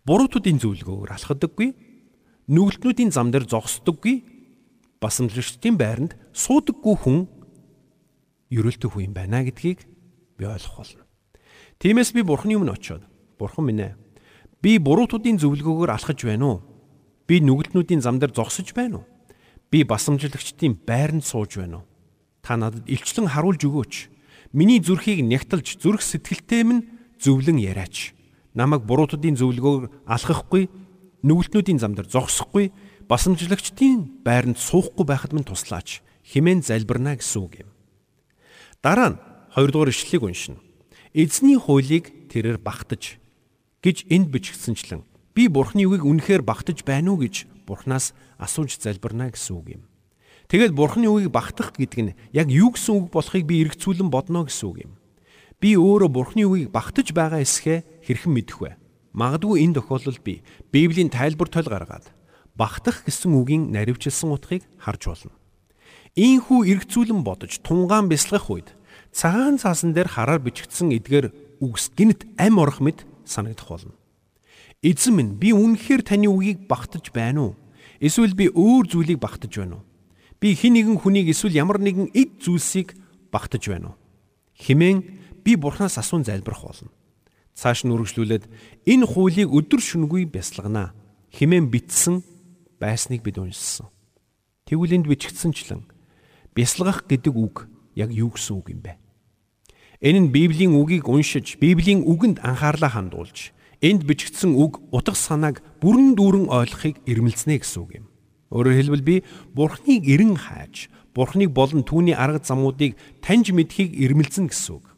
Буруутуудын 0.06 0.62
зөвлөгөөр 0.62 1.10
алхадаггүй, 1.12 1.74
нүгэлтнүүдийн 2.48 3.12
зам 3.12 3.28
дээр 3.28 3.44
зогсдоггүй, 3.44 4.24
басамжлагчдын 5.02 5.76
байранд 5.76 6.12
суудаггүй 6.32 6.96
хүн 6.96 7.18
ерөөлтөй 8.48 8.88
хүн 8.88 9.04
юм 9.10 9.14
байна 9.14 9.44
гэдгийг 9.44 9.84
би 10.38 10.44
ойлгох 10.48 10.80
болно. 10.80 11.04
Тиймээс 11.78 12.16
би 12.16 12.24
бурхны 12.24 12.56
өмнө 12.56 12.72
очиод 12.74 13.04
бурхан 13.38 13.68
минь 13.68 13.84
ээ 13.84 13.92
би 14.62 14.78
буруутуудын 14.78 15.38
зөвлөгөөгөөр 15.38 15.90
алхаж 15.94 16.24
байна 16.26 16.46
уу? 16.46 16.58
Би 17.28 17.38
нүгэлтнүүдийн 17.44 18.02
зам 18.02 18.18
дээр 18.18 18.34
зогсож 18.34 18.74
байна 18.74 19.02
уу? 19.02 19.06
Би 19.70 19.84
басамжлагчдын 19.84 20.80
байранд 20.86 21.24
сууж 21.24 21.60
байна 21.60 21.82
уу? 21.82 21.86
Та 22.42 22.56
надад 22.56 22.88
илчлэн 22.88 23.30
харуулж 23.30 23.62
өгөөч. 23.62 23.94
Миний 24.56 24.80
зүрхийг 24.80 25.22
нягтлж 25.22 25.78
зүрх 25.78 26.02
сэтгэлтэй 26.02 26.64
минь 26.64 26.88
зөвлөн 27.20 27.60
яриач. 27.60 28.16
Намайг 28.56 28.88
буруутуудын 28.88 29.36
зөвлөгөөгөөр 29.36 30.08
алхахгүй, 30.08 30.72
нүгэлтнүүдийн 31.22 31.78
зам 31.78 31.94
дээр 31.94 32.08
зогсохгүй 32.08 32.72
басамжлагчдын 33.06 34.24
байранд 34.24 34.58
суухгүй 34.58 35.04
байхад 35.04 35.36
минь 35.36 35.46
туслаач 35.46 36.00
химэн 36.24 36.64
залбирна 36.64 37.16
гэсэн 37.16 37.40
үг 37.44 37.54
юм. 37.64 37.70
Дараа 38.84 39.16
нь 39.16 39.20
2 39.56 39.72
дугаар 39.72 39.90
ишлэлийг 39.92 40.22
уншина. 40.22 40.60
Эзний 41.16 41.56
хуулийг 41.56 42.28
тэрээр 42.28 42.60
багтаж 42.60 43.16
гэж 43.84 44.10
энд 44.10 44.28
бичгдсэнчлэн 44.34 45.02
би 45.38 45.46
бурхны 45.46 45.86
үгийг 45.86 46.02
үнэхээр 46.02 46.42
багтаж 46.42 46.82
байна 46.82 47.14
уу 47.14 47.22
гэж 47.22 47.46
бурхнаас 47.62 48.10
асууж 48.42 48.74
залбирна 48.82 49.30
гэсэн 49.30 49.54
үг 49.54 49.66
юм. 49.78 49.82
Тэгэд 50.50 50.74
бурхны 50.74 51.06
үгийг 51.06 51.30
багтах 51.30 51.76
гэдэг 51.78 52.00
нь 52.02 52.16
яг 52.34 52.50
юу 52.50 52.74
гэсэн 52.74 53.06
үг 53.06 53.06
болохыг 53.14 53.46
би 53.46 53.62
эргцүүлэн 53.62 54.10
бодно 54.10 54.48
гэсэн 54.48 54.66
үг 54.66 54.76
юм. 54.88 54.92
Би 55.62 55.78
өөрөө 55.78 56.10
бурхны 56.10 56.42
үгийг 56.48 56.74
багтаж 56.74 57.14
байгаа 57.14 57.44
эсхэ 57.44 57.86
хэрхэн 58.02 58.32
мэдэх 58.34 58.58
вэ? 58.58 58.70
Магадгүй 59.14 59.62
энэ 59.62 59.78
тохиолдолд 59.78 60.22
би 60.26 60.42
Библийн 60.74 61.12
тайлбар 61.12 61.46
тойл 61.46 61.70
гаргаад 61.70 62.10
багтах 62.58 63.06
гэсэн 63.06 63.30
үгийн 63.36 63.70
наривчилсан 63.70 64.34
утгыг 64.34 64.66
харж 64.82 65.02
болно. 65.06 65.34
Ийхүү 66.18 66.66
эргцүүлэн 66.66 67.22
бодож 67.22 67.62
тунгаан 67.62 68.10
бясалгах 68.10 68.50
үед 68.50 68.68
цагаан 69.14 69.62
цаасан 69.62 69.94
дээр 69.94 70.10
хараар 70.10 70.42
бичигдсэн 70.42 70.90
эдгээр 70.98 71.30
үгс 71.62 71.94
гинт 71.94 72.26
ам 72.34 72.58
орох 72.58 72.82
мэд 72.82 73.06
санагдах 73.28 73.68
болно. 73.68 73.94
Эзэн 74.82 75.14
минь 75.14 75.32
би 75.36 75.52
үнэхээр 75.52 76.02
таны 76.02 76.26
үгийг 76.32 76.66
багтаж 76.66 77.10
байна 77.12 77.52
уу? 77.52 77.54
Эсвэл 78.00 78.34
би 78.34 78.48
өөр 78.48 78.88
зүйлийг 78.88 79.18
багтаж 79.18 79.52
байна 79.58 79.82
уу? 79.82 79.84
Би 80.38 80.54
хэн 80.54 80.78
нэгэн 80.78 80.98
хүнийг 81.02 81.28
эсвэл 81.34 81.58
ямар 81.58 81.82
нэгэн 81.82 82.14
эд 82.14 82.38
зүйлсийг 82.38 82.94
багтаж 83.34 83.68
байна 83.68 83.92
уу? 83.92 83.96
Химэн 84.54 85.02
би 85.42 85.58
бурхнаас 85.58 85.98
асуун 85.98 86.22
залбирах 86.22 86.62
болно. 86.62 86.90
Цааш 87.58 87.82
нь 87.82 87.90
үргэлжлүүлээд 87.90 88.46
энэ 88.86 89.06
хуулийг 89.06 89.50
өдөр 89.50 89.82
шөнөгүй 89.82 90.30
бясалгана. 90.30 90.94
Химэн 91.34 91.66
битсэн 91.74 92.22
байсныг 92.78 93.26
бид 93.26 93.42
уншсан. 93.42 93.90
Тэгвэл 94.70 94.94
энд 94.94 95.06
бичигдсэнчлэн 95.10 95.82
бясалгах 96.54 97.02
гэдэг 97.10 97.34
үг 97.34 97.66
яг 97.98 98.14
юу 98.14 98.30
гэсэн 98.30 98.54
үг 98.62 98.70
юм 98.70 98.80
бэ? 98.86 98.94
Энэ 100.00 100.18
нь 100.20 100.30
Библийн 100.30 100.78
үгийг 100.78 101.10
уншиж, 101.10 101.58
Библийн 101.58 102.06
үгэнд 102.06 102.38
анхаарлаа 102.46 102.94
хандуулж, 102.94 103.50
энд 103.82 104.06
бичигдсэн 104.06 104.54
үг 104.54 104.78
утга 104.94 105.18
санааг 105.18 105.58
бүрэн 105.82 106.14
дүүрэн 106.14 106.46
ойлгохыг 106.46 107.02
ирмэлцнэ 107.02 107.58
гэсэн 107.58 107.82
үг 107.82 107.90
юм. 107.98 108.06
Өөрөөр 108.54 108.78
хэлбэл 108.78 109.02
би 109.02 109.16
Бурхныг 109.58 110.06
эрен 110.06 110.38
хайж, 110.38 110.86
Бурхныг 111.18 111.50
болон 111.50 111.82
түүний 111.82 112.14
арга 112.14 112.38
замуудыг 112.38 112.94
таньж 113.26 113.50
мэдхийг 113.50 113.90
ирмэлцэн 113.98 114.46
гэсэн 114.46 114.78
үг. 114.78 114.94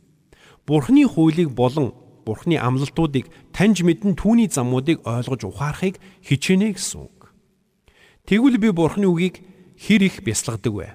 Бурхны 0.69 1.09
хуулийг 1.09 1.57
болон 1.57 1.97
Бурхны 2.29 2.61
амлалтуудыг 2.61 3.33
таньж 3.57 3.81
мэдэн 3.81 4.21
түүний 4.21 4.53
замуудыг 4.53 5.01
ойлгож 5.09 5.49
ухаарахыг 5.49 5.97
хичээнэ 6.29 6.77
гэсэн 6.77 7.09
үг. 7.09 7.33
Тэгвэл 8.29 8.61
би 8.61 8.69
Бурхны 8.69 9.09
үгийг 9.09 9.41
хэр 9.81 10.13
их 10.13 10.21
бясалгадаг 10.21 10.73
вэ? 10.77 10.89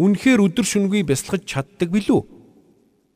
Үнэхээр 0.00 0.40
өдөр 0.40 0.64
шөнөгүй 0.64 1.04
бясалгаж 1.04 1.44
чаддаг 1.44 1.92
билүү? 1.92 2.35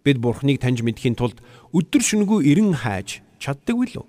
Бид 0.04 0.18
Бурхныг 0.18 0.60
таньж 0.60 0.80
мэдхийн 0.80 1.16
тулд 1.16 1.44
өдөр 1.76 2.00
шөнөгүй 2.00 2.48
эрен 2.48 2.72
хайж 2.72 3.20
чаддаг 3.36 3.76
билүү? 3.76 4.06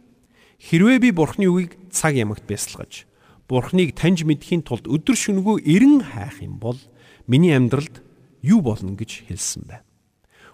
Хэрвээ 0.61 0.99
би 1.03 1.09
Бурхны 1.11 1.51
үгийг 1.51 1.75
цаг 1.91 2.15
ямагт 2.15 2.47
бясалгаж 2.47 3.09
Бурхныг 3.51 3.91
таньж 3.99 4.23
мэдхийн 4.23 4.63
тулд 4.63 4.87
өдөр 4.87 5.17
шөнөгүй 5.19 5.67
эрен 5.67 5.99
хайх 5.99 6.39
юм 6.39 6.55
бол 6.63 6.79
миний 7.27 7.51
амьдралд 7.51 7.99
юу 8.39 8.63
болно 8.63 8.95
гэж 8.95 9.27
хэлсэн 9.27 9.67
байна. 9.67 9.83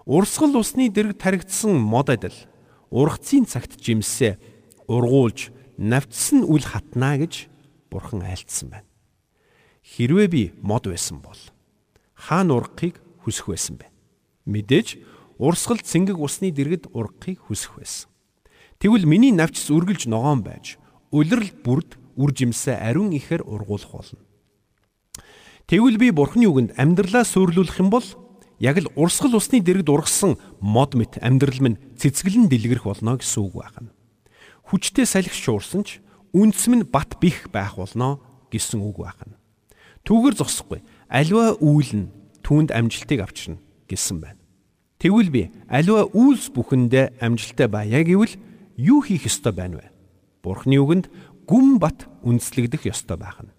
Урсгал 0.09 0.57
усны 0.57 0.89
дэрэг 0.89 1.21
таригдсан 1.21 1.77
мод 1.77 2.09
адил 2.09 2.33
ургацын 2.89 3.45
цагт 3.45 3.77
жимсээ 3.77 4.41
ургуулж 4.89 5.53
навчсан 5.77 6.41
үл 6.47 6.65
хатнаа 6.65 7.21
гэж 7.21 7.45
бурхан 7.93 8.25
айлтсан 8.25 8.73
байна. 8.73 8.89
Хэрвээ 9.85 10.27
би 10.33 10.43
мод 10.65 10.89
байсан 10.89 11.21
бол 11.21 11.37
хаана 12.17 12.57
ургахыг 12.57 12.97
хүсэх 13.21 13.53
байсан 13.53 13.77
бэ? 13.77 13.85
Мэдээж 14.49 14.97
урсгал 15.37 15.79
цэнгэг 15.81 16.17
усны 16.17 16.51
дэргэд 16.51 16.89
ургахыг 16.93 17.39
хүсэх 17.47 17.77
байсан. 17.77 18.09
Тэгвэл 18.77 19.05
миний 19.09 19.33
навчс 19.33 19.69
үргэлж 19.73 20.05
ногоон 20.05 20.45
байж 20.45 20.77
улирал 21.09 21.49
бүрд 21.65 21.97
үр 22.17 22.33
жимсээ 22.33 22.77
ариун 22.77 23.13
ихээр 23.13 23.45
ургуулах 23.45 23.89
болно. 23.89 24.21
Тэгвэл 25.65 25.97
би 25.97 26.09
бурхны 26.11 26.45
үгэнд 26.49 26.77
амьдралаа 26.77 27.25
суйрлуулах 27.25 27.77
юм 27.77 27.89
бол 27.89 28.05
яг 28.59 28.77
л 28.81 28.89
урсгал 28.95 29.37
усны 29.37 29.61
дэргэд 29.61 29.89
ургасан 29.89 30.37
мод 30.61 30.97
мэт 30.97 31.21
амьдрал 31.21 31.61
минь 31.61 31.81
цэцгэлэн 31.97 32.49
дэлгэрэх 32.49 32.85
болно 32.85 33.17
гэсэн 33.17 33.41
үг 33.45 33.53
байна. 33.61 33.93
Хүчтэй 34.65 35.05
салхи 35.05 35.35
шуурсан 35.35 35.83
ч 35.85 36.01
үндэс 36.33 36.65
минь 36.71 36.85
бат 36.87 37.19
бих 37.21 37.49
байх 37.53 37.77
болно 37.77 38.21
гэсэн 38.49 38.81
үг 38.81 39.03
байна. 39.03 39.37
Түүгээр 40.07 40.39
зогсохгүй 40.39 40.81
аливаа 41.11 41.59
үйл 41.59 41.91
нь 41.93 42.11
түүнд 42.41 42.71
амжилтыг 42.71 43.21
авчирна 43.21 43.59
гэсэн 43.91 44.23
байна. 44.23 44.39
Тэгвэл 44.97 45.29
би 45.29 45.43
аливаа 45.69 46.09
үйлс 46.09 46.49
бүхэндээ 46.57 47.21
амжилттай 47.21 47.69
байя 47.69 48.01
гэвэл 48.01 48.33
юу 48.81 49.05
хийх 49.05 49.29
ёстой 49.29 49.53
байна 49.53 49.77
вэ? 49.77 49.85
Бурхны 50.41 50.81
үгэнд 50.81 51.05
гүн 51.45 51.77
бат 51.77 52.09
үндэслэгдэх 52.25 52.89
ёстой 52.89 53.17
байна. 53.21 53.53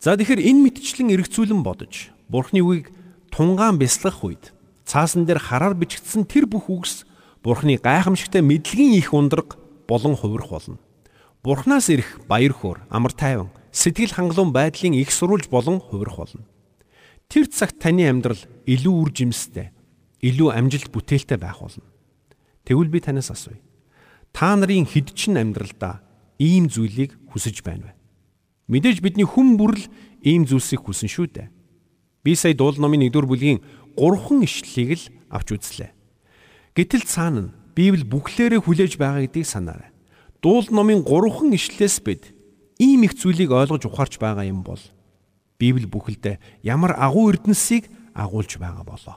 За 0.00 0.16
тэгэхээр 0.16 0.44
энэ 0.44 0.60
мэтчлэн 0.68 1.12
эргцүүлэн 1.16 1.64
бодож 1.64 2.12
Бурхны 2.28 2.60
үгийг 2.60 2.92
тунгаан 3.32 3.80
бясалгах 3.80 4.20
үед 4.24 4.44
цаасан 4.84 5.24
дээр 5.24 5.40
хараар 5.40 5.72
бичигдсэн 5.72 6.28
тэр 6.28 6.44
бүх 6.44 6.68
үгс 6.68 7.08
Бурхны 7.40 7.80
гайхамшигтай 7.80 8.44
мэдлэгийн 8.44 9.00
их 9.00 9.16
ундраг 9.16 9.56
болон 9.88 10.16
хувирах 10.16 10.52
болно. 10.52 10.78
Бурхнаас 11.40 11.88
ирэх 11.88 12.20
баяр 12.28 12.52
хөөр, 12.52 12.84
амар 12.92 13.16
тайван, 13.16 13.48
сэтгэл 13.72 14.12
хангалуун 14.12 14.52
байдлын 14.52 14.92
их 14.92 15.08
сурулж 15.08 15.48
болон 15.48 15.80
хувирах 15.80 16.16
болно. 16.20 16.44
Тэр 17.30 17.46
цагт 17.46 17.78
таны 17.78 18.10
амьдрал 18.10 18.42
илүү 18.66 18.94
үр 19.06 19.10
жимстэй, 19.14 19.70
илүү 20.18 20.50
амжилт 20.50 20.90
бүтээлтэй 20.90 21.38
байх 21.38 21.62
болно. 21.62 21.86
Тэгвэл 22.66 22.90
би 22.90 22.98
танаас 22.98 23.30
асууя. 23.30 23.62
Та 24.34 24.58
нарын 24.58 24.82
хэд 24.82 25.14
чин 25.14 25.38
амьдралдаа 25.38 26.02
ийм 26.42 26.66
зүйлийг 26.66 27.14
хүсэж 27.30 27.62
байна 27.62 27.86
вэ? 27.86 27.92
Мэдээж 28.74 28.98
бидний 28.98 29.30
хүн 29.30 29.54
бүрл 29.54 29.78
ийм 30.26 30.42
зүйлсийг 30.42 30.82
хүсэн 30.82 31.06
шүү 31.06 31.26
дээ. 31.30 31.48
Би 32.26 32.34
сая 32.34 32.58
дуул 32.58 32.82
номын 32.82 33.06
1-р 33.06 33.26
бүлгийн 33.30 33.62
3хан 33.94 34.42
ишлэлийг 34.42 34.90
л 34.98 35.06
авч 35.30 35.54
үзлээ. 35.54 35.90
Гэтэл 36.74 37.06
цаана 37.06 37.40
нь 37.46 37.54
Библи 37.78 38.02
бүхлээрээ 38.02 38.60
хүлээж 38.66 38.98
байгаа 38.98 39.22
гэдгийг 39.24 39.46
санаарай. 39.46 39.94
Дуул 40.42 40.66
номын 40.74 41.06
3хан 41.06 41.54
ишлэлээс 41.54 41.96
бид 42.02 42.34
ийм 42.82 43.06
их 43.06 43.14
зүйлийг 43.14 43.54
ойлгож 43.54 43.86
ухаарч 43.86 44.18
байгаа 44.18 44.50
юм 44.50 44.66
бол 44.66 44.82
Библи 45.60 45.84
бүхэлдээ 45.84 46.64
ямар 46.64 46.96
агуу 46.96 47.28
эрдэнсийг 47.28 47.92
агуулж 48.16 48.56
байгаа 48.56 48.84
болоо. 48.88 49.16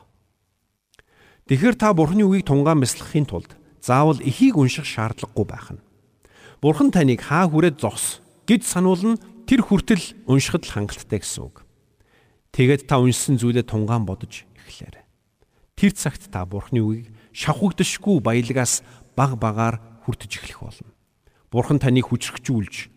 Тэгэхээр 1.47 1.75
та 1.79 1.95
Бурхны 1.95 2.27
үгийг 2.27 2.43
тунгаан 2.43 2.83
бясалгахын 2.83 3.27
тулд 3.27 3.55
заавал 3.79 4.19
эхийг 4.19 4.59
унших 4.59 4.83
шаардлагагүй 4.83 5.45
байх 5.47 5.71
нь. 5.71 5.83
Бурхан 6.59 6.91
таныг 6.91 7.23
хаа 7.23 7.47
хүрээд 7.47 7.79
зогс 7.79 8.19
гэж 8.47 8.63
сануулна 8.67 9.19
тэр 9.47 9.63
хүртэл 9.63 10.27
уншихад 10.27 10.67
л 10.67 10.75
хангалттай 10.75 11.19
гэсэн 11.19 11.43
үг. 11.47 11.67
Тэгээд 12.55 12.87
та 12.87 12.99
уншсан 12.99 13.35
зүйлээ 13.39 13.67
тунгаан 13.67 14.07
бодож 14.07 14.47
эхлээрэй. 14.67 15.03
Тэр 15.75 15.91
цагт 15.95 16.31
та 16.31 16.47
Бурхны 16.47 16.79
үгийг 16.79 17.11
шавхагдшгүй 17.35 18.23
баялгаас 18.23 18.83
баг 19.19 19.35
багаар 19.35 19.83
хүртэж 20.07 20.31
эхлэх 20.39 20.59
болно. 20.63 20.91
Бурхан 21.51 21.83
таныг 21.83 22.07
хүчрхжүүлж, 22.07 22.87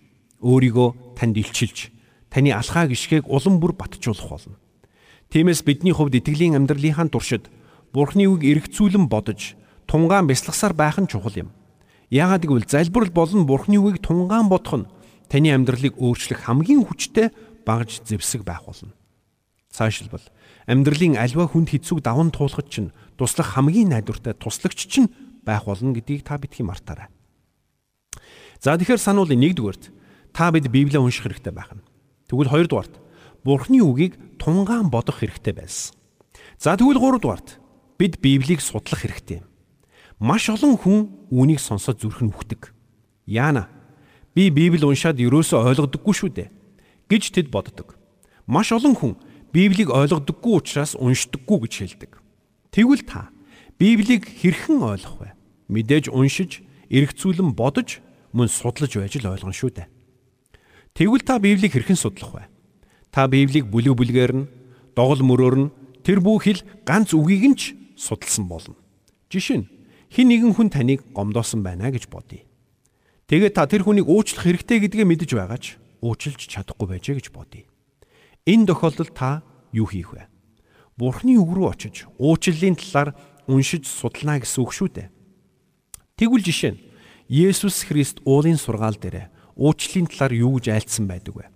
өөрийгөө 0.45 1.19
танд 1.19 1.35
илчилж, 1.35 1.91
таны 2.37 2.53
алхаа 2.53 2.85
гიშгээг 2.85 3.33
улам 3.33 3.65
бүр 3.65 3.73
батжуулах 3.73 4.29
болно. 4.29 4.61
Тиймээс 5.33 5.65
бидний 5.65 5.97
хувьд 5.97 6.21
итгэлийн 6.21 6.61
амьдралынхаа 6.61 7.09
туршид 7.09 7.49
Бурхны 7.97 8.29
үг 8.29 8.45
эргцүүлэн 8.45 9.09
бодож, 9.09 9.57
тунгаан 9.89 10.29
бясалгасаар 10.29 10.77
байх 10.77 11.01
нь 11.01 11.09
чухал 11.09 11.33
юм. 11.33 11.49
Яагаад 12.13 12.45
гэвэл 12.45 12.69
залбирал 12.69 13.09
болон 13.09 13.49
Бурхны 13.49 13.81
үгийг 13.81 14.05
тунгаан 14.05 14.53
бодох 14.53 14.85
нь 14.85 14.89
таны 15.33 15.49
амьдралыг 15.49 15.97
өөрчлөх 15.97 16.45
хамгийн 16.45 16.85
хүчтэй 16.85 17.33
багж 17.65 18.05
зэвсэг 18.05 18.45
байх 18.45 18.69
болно. 18.69 18.93
Цаашилбал 19.73 20.21
амьдралын 20.69 21.17
альва 21.17 21.49
хүнд 21.49 21.73
хэцүүг 21.73 22.05
даван 22.05 22.37
туулахд 22.37 22.69
чинь 22.69 22.93
туслах 23.17 23.57
хамгийн 23.57 23.97
найдвартай 23.97 24.37
туслагч 24.37 24.85
чинь 24.93 25.09
байх 25.41 25.65
болно 25.65 25.97
гэдгийг 25.97 26.21
та 26.21 26.37
бидхий 26.37 26.69
мартаарай. 26.69 27.09
За 28.61 28.77
тэгэхээр 28.77 29.01
сануулын 29.01 29.41
нэгдүгээрт 29.41 29.89
та 30.37 30.53
бид 30.53 30.69
Библийг 30.69 31.01
унших 31.01 31.25
хэрэгтэй 31.25 31.57
байна. 31.57 31.86
Тэгвэл 32.27 32.51
хоёрдугаарт 32.51 32.95
Бурхны 33.47 33.79
үгийг 33.79 34.19
тунгаан 34.43 34.91
бодох 34.91 35.23
хэрэгтэй 35.23 35.55
байсан. 35.55 35.95
За 36.59 36.75
тэгвэл 36.75 36.99
гуравдугаарт 36.99 37.63
бид 37.99 38.19
Библийг 38.19 38.61
судлах 38.61 39.07
хэрэгтэй. 39.07 39.47
Маш 40.19 40.51
олон 40.51 40.75
хүн 40.75 41.31
үүнийг 41.31 41.61
сонсоод 41.63 42.03
зүрх 42.03 42.25
нь 42.25 42.33
үхдэг. 42.35 42.75
Яана 43.27 43.69
би 44.35 44.51
Библи 44.51 44.83
уншаад 44.83 45.21
ерөөсөө 45.23 45.63
ойлгодоггүй 45.77 46.15
шүү 46.15 46.31
дээ 46.35 46.49
гэж 47.09 47.23
тэд 47.37 47.49
боддог. 47.55 47.95
Маш 48.47 48.73
олон 48.73 48.97
хүн 48.99 49.15
Библийг 49.53 49.95
ойлгодоггүй 49.95 50.53
учраас 50.59 50.99
уншдаггүй 50.99 51.69
гэж 51.69 51.73
хэлдэг. 51.79 52.13
Тэгвэл 52.75 53.05
та 53.07 53.31
Библийг 53.79 54.27
хэрхэн 54.27 54.83
ойлгох 54.83 55.17
вэ? 55.21 55.29
Мэдээж 55.69 56.09
уншиж, 56.09 56.65
эргцүүлэн 56.89 57.53
бодож, 57.53 58.01
мөн 58.33 58.49
судлаж 58.49 58.93
байж 58.97 59.17
л 59.21 59.31
ойлгоно 59.33 59.53
шүү 59.53 59.71
дээ. 59.77 59.89
Тэгвэл 60.97 61.21
та 61.29 61.37
Библийг 61.37 61.77
хэрхэн 61.77 61.93
судлах 61.93 62.33
вэ? 62.33 62.43
Та 63.13 63.29
Библийг 63.29 63.69
бүлэг 63.69 63.93
бүлгээр 64.01 64.33
нь, 64.33 64.49
догол 64.97 65.21
мөрөөр 65.21 65.57
нь 65.61 65.73
тэр 66.01 66.25
бүх 66.25 66.49
хэл 66.49 66.65
ганц 66.89 67.13
үгийг 67.13 67.45
нь 67.53 67.57
ч 67.61 67.77
судалсан 68.01 68.49
болно. 68.49 68.81
Жишээ 69.29 69.61
нь 69.61 69.69
хин 70.09 70.33
нэгэн 70.33 70.57
хүн 70.57 70.73
таныг 70.73 71.05
гомдоосон 71.13 71.61
байна 71.61 71.93
гэж 71.93 72.09
бодъё. 72.09 72.49
Тэгээд 73.29 73.61
та 73.61 73.69
тэр 73.69 73.85
хүнийг 73.85 74.09
уучлах 74.09 74.49
хэрэгтэй 74.49 74.89
гэдгээ 74.89 75.05
мэдэж 75.05 75.31
байгаа 75.37 75.61
ч 75.61 75.77
уучлж 76.01 76.41
чадахгүй 76.49 76.89
байжээ 76.89 77.21
гэж 77.21 77.29
бодъё. 77.29 77.69
Энэ 78.49 78.65
тохиолдолд 78.73 79.13
та 79.13 79.45
юу 79.77 79.85
хийх 79.85 80.17
вэ? 80.17 80.33
Бурхны 80.97 81.37
үг 81.37 81.53
рүү 81.53 81.77
очиж 81.77 82.09
уучлалын 82.17 82.73
талаар 82.73 83.13
уншиж 83.45 83.85
судлана 83.85 84.41
гэсэн 84.41 84.65
үг 84.65 84.73
шүү 84.73 84.89
дээ. 84.97 85.13
Тэгвэл 86.17 86.41
жишээ 86.41 86.73
нь 86.73 86.81
Есүс 87.29 87.85
Христ 87.85 88.25
уулын 88.25 88.57
сургаал 88.57 88.97
дээр 88.97 89.36
уучлалын 89.57 90.07
талаар 90.07 90.33
юу 90.37 90.61
гэж 90.61 90.67
айлцсан 90.71 91.09
байдаг 91.09 91.35
вэ? 91.35 91.47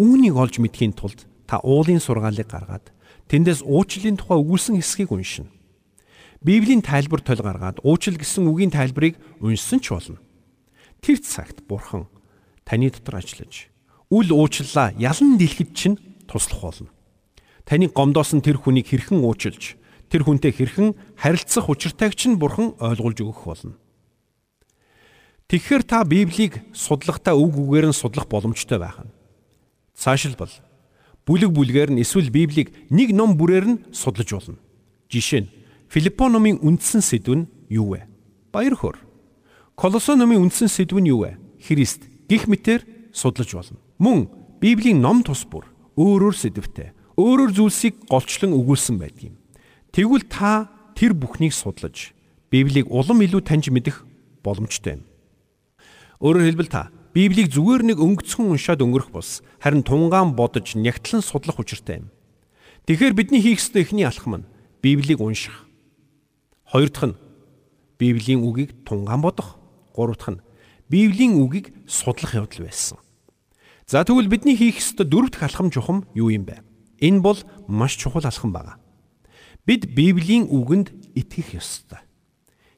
Үүнийг 0.00 0.34
олж 0.34 0.56
мэдхийн 0.58 0.96
тулд 0.96 1.28
та 1.44 1.60
уулын 1.60 2.00
сургаалыг 2.00 2.48
гаргаад 2.48 2.88
тэндээс 3.28 3.62
уучлалын 3.62 4.16
тухай 4.16 4.40
өгүүлсэн 4.40 4.80
хэсгийг 4.80 5.12
уншина. 5.12 5.52
Библийн 6.40 6.80
тайлбар 6.80 7.20
тол 7.20 7.44
гаргаад 7.44 7.84
уучлал 7.84 8.16
гэсэн 8.16 8.48
үгийн 8.48 8.72
тайлбарыг 8.72 9.20
уншсан 9.44 9.84
ч 9.84 9.92
болно. 9.92 10.16
Тэр 11.04 11.20
цагт 11.20 11.60
Бурхан 11.68 12.08
таны 12.64 12.88
дотор 12.88 13.20
ажиллаж 13.20 13.68
үл 14.10 14.32
уучлалаа 14.32 14.96
ялан 14.98 15.36
дэлхийд 15.36 15.76
чинь 15.76 16.00
туслах 16.26 16.60
болно. 16.64 16.90
Таны 17.68 17.86
гомдоосон 17.92 18.42
тэр 18.42 18.58
хүнийг 18.58 18.90
хэрхэн 18.90 19.22
уучлж, 19.22 19.78
тэр 20.10 20.26
хүнтэй 20.26 20.50
хэрхэн 20.50 20.96
харилцах 21.14 21.70
учиртайг 21.70 22.18
чинь 22.18 22.34
бурхан 22.34 22.74
ойлгуулж 22.82 23.18
өгөх 23.22 23.44
болно. 23.46 23.78
Тэгэхээр 25.50 25.82
та 25.82 26.06
Библийг 26.06 26.62
судлахтаа 26.70 27.34
үг 27.34 27.58
үгээр 27.58 27.90
нь 27.90 27.98
судлах 27.98 28.30
боломжтой 28.30 28.78
байх 28.78 29.02
нь. 29.02 29.10
Цаашилбал 29.98 30.54
бүлэг 31.26 31.50
бүлгээр 31.50 31.90
нь 31.90 32.02
эсвэл 32.06 32.30
Библийг 32.30 32.70
нэг 32.86 33.10
ном 33.10 33.34
бүрээр 33.34 33.66
нь 33.66 33.82
судлаж 33.90 34.30
болно. 34.30 34.62
Жишээ 35.10 35.42
нь 35.42 35.52
Филиппо 35.90 36.30
номын 36.30 36.62
үндсэн 36.62 37.02
сэдв 37.02 37.34
нь 37.34 37.50
юу 37.66 37.98
вэ? 37.98 38.06
Баяр 38.54 38.78
хөөр. 38.78 39.02
Колосо 39.74 40.14
номын 40.14 40.38
үндсэн 40.46 40.70
сэдв 40.70 41.02
нь 41.02 41.10
юу 41.10 41.26
вэ? 41.26 41.34
Христ. 41.58 42.06
Гих 42.30 42.46
мэтэр 42.46 42.86
судлаж 43.10 43.50
болно. 43.50 43.82
Мөн 43.98 44.30
Библийн 44.62 45.02
ном 45.02 45.26
тус 45.26 45.42
бүр 45.50 45.66
өөрөөр 45.98 46.36
сэдвтэй, 46.38 46.94
өөрөөр 47.18 47.50
зүйлсийг 47.58 48.06
голчлон 48.06 48.54
өгүүлсэн 48.54 49.02
байдаг 49.02 49.34
юм. 49.34 49.36
Тэгвэл 49.90 50.30
та 50.30 50.70
тэр 50.94 51.18
бүхнийг 51.18 51.50
судлаж 51.50 52.14
Библийг 52.54 52.86
улам 52.86 53.18
илүү 53.18 53.42
таньж 53.42 53.74
мэдэх 53.74 54.06
боломжтой 54.46 55.02
юм. 55.02 55.09
Өөрөөр 56.20 56.52
хэлбэл 56.52 56.68
та 56.68 56.92
Библийг 57.16 57.48
зүгээр 57.48 57.82
нэг 57.90 57.98
өнгөцхөн 57.98 58.52
уншаад 58.52 58.84
өнгөрөх 58.84 59.08
бус 59.08 59.40
харин 59.56 59.80
тунгаан 59.80 60.36
бодож 60.36 60.76
нягтлан 60.76 61.24
судлах 61.24 61.56
учиртай 61.56 62.04
юм. 62.04 62.12
Тэгэхээр 62.84 63.16
бидний 63.16 63.40
хийх 63.40 63.56
ёстой 63.56 63.88
эхний 63.88 64.04
алхам 64.04 64.44
нь 64.44 64.48
Библийг 64.84 65.24
унших. 65.24 65.64
Хоёр 66.68 66.92
дахь 66.92 67.16
нь 67.16 67.20
Библийн 67.96 68.44
үгийг 68.44 68.84
тунгаан 68.84 69.24
бодох. 69.24 69.56
Гурав 69.96 70.20
дахь 70.20 70.36
нь 70.36 70.44
Библийн 70.92 71.40
үгийг 71.40 71.72
судлах 71.88 72.36
явдал 72.36 72.68
байсан. 72.68 73.00
За 73.88 74.04
тэгвэл 74.04 74.28
бидний 74.28 74.60
хийх 74.60 74.76
ёстой 74.76 75.08
дөрөв 75.08 75.32
дэх 75.32 75.48
алхам 75.48 75.72
чухам 75.72 76.04
юу 76.12 76.28
юм 76.28 76.44
бэ? 76.44 76.60
Энэ 77.00 77.24
бол 77.24 77.40
маш 77.66 77.96
чухал 77.96 78.28
алхам 78.28 78.52
байна. 78.52 78.76
Бид 79.64 79.88
Библийн 79.88 80.52
үгэнд 80.52 81.16
итгэх 81.16 81.56
ёстой. 81.56 82.04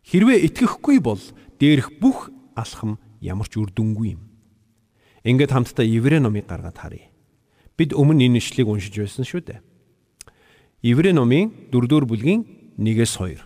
Хэрвээ 0.06 0.46
итгэхгүй 0.46 1.02
бол 1.02 1.18
дээрх 1.58 1.98
бүх 1.98 2.30
алхам 2.54 3.02
ямар 3.22 3.46
ч 3.46 3.62
үр 3.62 3.70
дүнгүй 3.70 4.18
юм. 4.18 4.22
Ингээд 5.22 5.54
хамтдаа 5.54 5.86
Еврей 5.86 6.18
номыг 6.18 6.50
гаргаад 6.50 6.76
харъя. 6.76 7.06
Бид 7.78 7.94
өмнө 7.94 8.26
энэ 8.26 8.42
ишлэгийг 8.42 8.68
уншиж 8.68 8.94
байсан 8.98 9.22
шүү 9.22 9.42
дээ. 9.46 9.60
Еврей 10.82 11.14
номын 11.14 11.70
4-р 11.70 12.04
бүлгийн 12.10 12.42
1-ээс 12.74 13.14
2. 13.22 13.38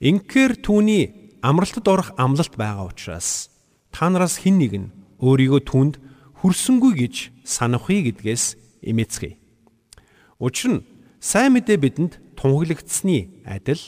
Инхээр 0.00 0.56
түүний 0.64 1.36
амралтад 1.44 1.84
орох 1.84 2.10
амлалт 2.16 2.56
байгаа 2.56 2.88
учраас 2.88 3.52
та 3.92 4.08
нараас 4.08 4.40
хэн 4.40 4.56
нэг 4.56 4.72
нь 4.80 4.92
өөрийгөө 5.20 5.60
түнд 5.68 6.00
хүрсэнгүй 6.40 6.92
гэж 7.04 7.14
санахыг 7.44 8.16
гэдгээс 8.16 8.56
эмээцгээе. 8.80 9.36
Учир 10.40 10.70
нь 10.70 10.86
сайн 11.20 11.58
мэдээ 11.58 11.76
бидэнд 11.82 12.12
тунхаглагдсны 12.38 13.42
адил 13.42 13.82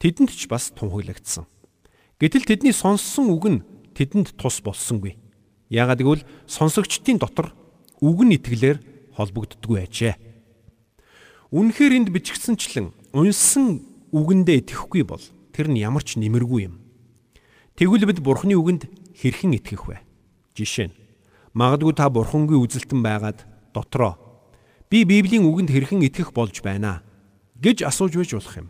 тэдэнд 0.00 0.32
ч 0.32 0.48
бас 0.48 0.72
тунхаглагдсан. 0.72 1.44
Гэтэл 2.16 2.48
тэдний 2.48 2.72
сонссон 2.72 3.28
үг 3.28 3.44
нь 3.46 3.60
тэдэнд 3.94 4.36
тус 4.36 4.60
болсонгүй. 4.64 5.16
Яагад 5.72 6.00
гэвэл 6.04 6.26
сонсогчдын 6.46 7.18
дотор 7.20 7.52
үг 8.00 8.18
нь 8.26 8.36
итгэлээр 8.36 8.78
холбогддгүй 9.16 9.78
ажээ. 9.86 10.14
Үнэхээр 11.52 11.92
энд 12.00 12.08
бичигдсэнчлэн 12.12 12.92
унсан 13.12 13.84
үгэндээ 14.12 14.64
итгэхгүй 14.64 15.04
бол 15.04 15.22
тэр 15.52 15.68
нь 15.68 15.80
ямар 15.80 16.04
ч 16.04 16.16
нэмэргүй 16.16 16.60
юм. 16.68 16.80
Тэгвэл 17.76 18.08
бид 18.08 18.20
Бурхны 18.24 18.56
үгэнд 18.56 18.88
хэрхэн 19.16 19.56
итгэх 19.60 19.88
вэ? 19.88 20.00
Жишээ 20.56 20.92
нь 20.92 20.96
магадгүй 21.52 21.92
та 21.96 22.08
Бурхангүй 22.08 22.56
үзэлтэн 22.56 23.00
байгаад 23.04 23.44
дотроо 23.76 24.16
би 24.88 25.04
Библийн 25.04 25.44
үгэнд 25.44 25.72
хэрхэн 25.72 26.04
итгэх 26.08 26.32
болж 26.32 26.60
байна 26.64 27.04
гэж 27.60 27.84
асууж 27.84 28.16
байж 28.16 28.32
болох 28.32 28.56
юм. 28.56 28.68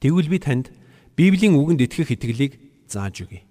Тэгвэл 0.00 0.28
би 0.28 0.38
танд 0.40 0.72
Библийн 1.16 1.56
үгэнд 1.56 1.84
итгэх 1.84 2.12
итгэлийг 2.12 2.60
зааж 2.88 3.24
өгье. 3.24 3.44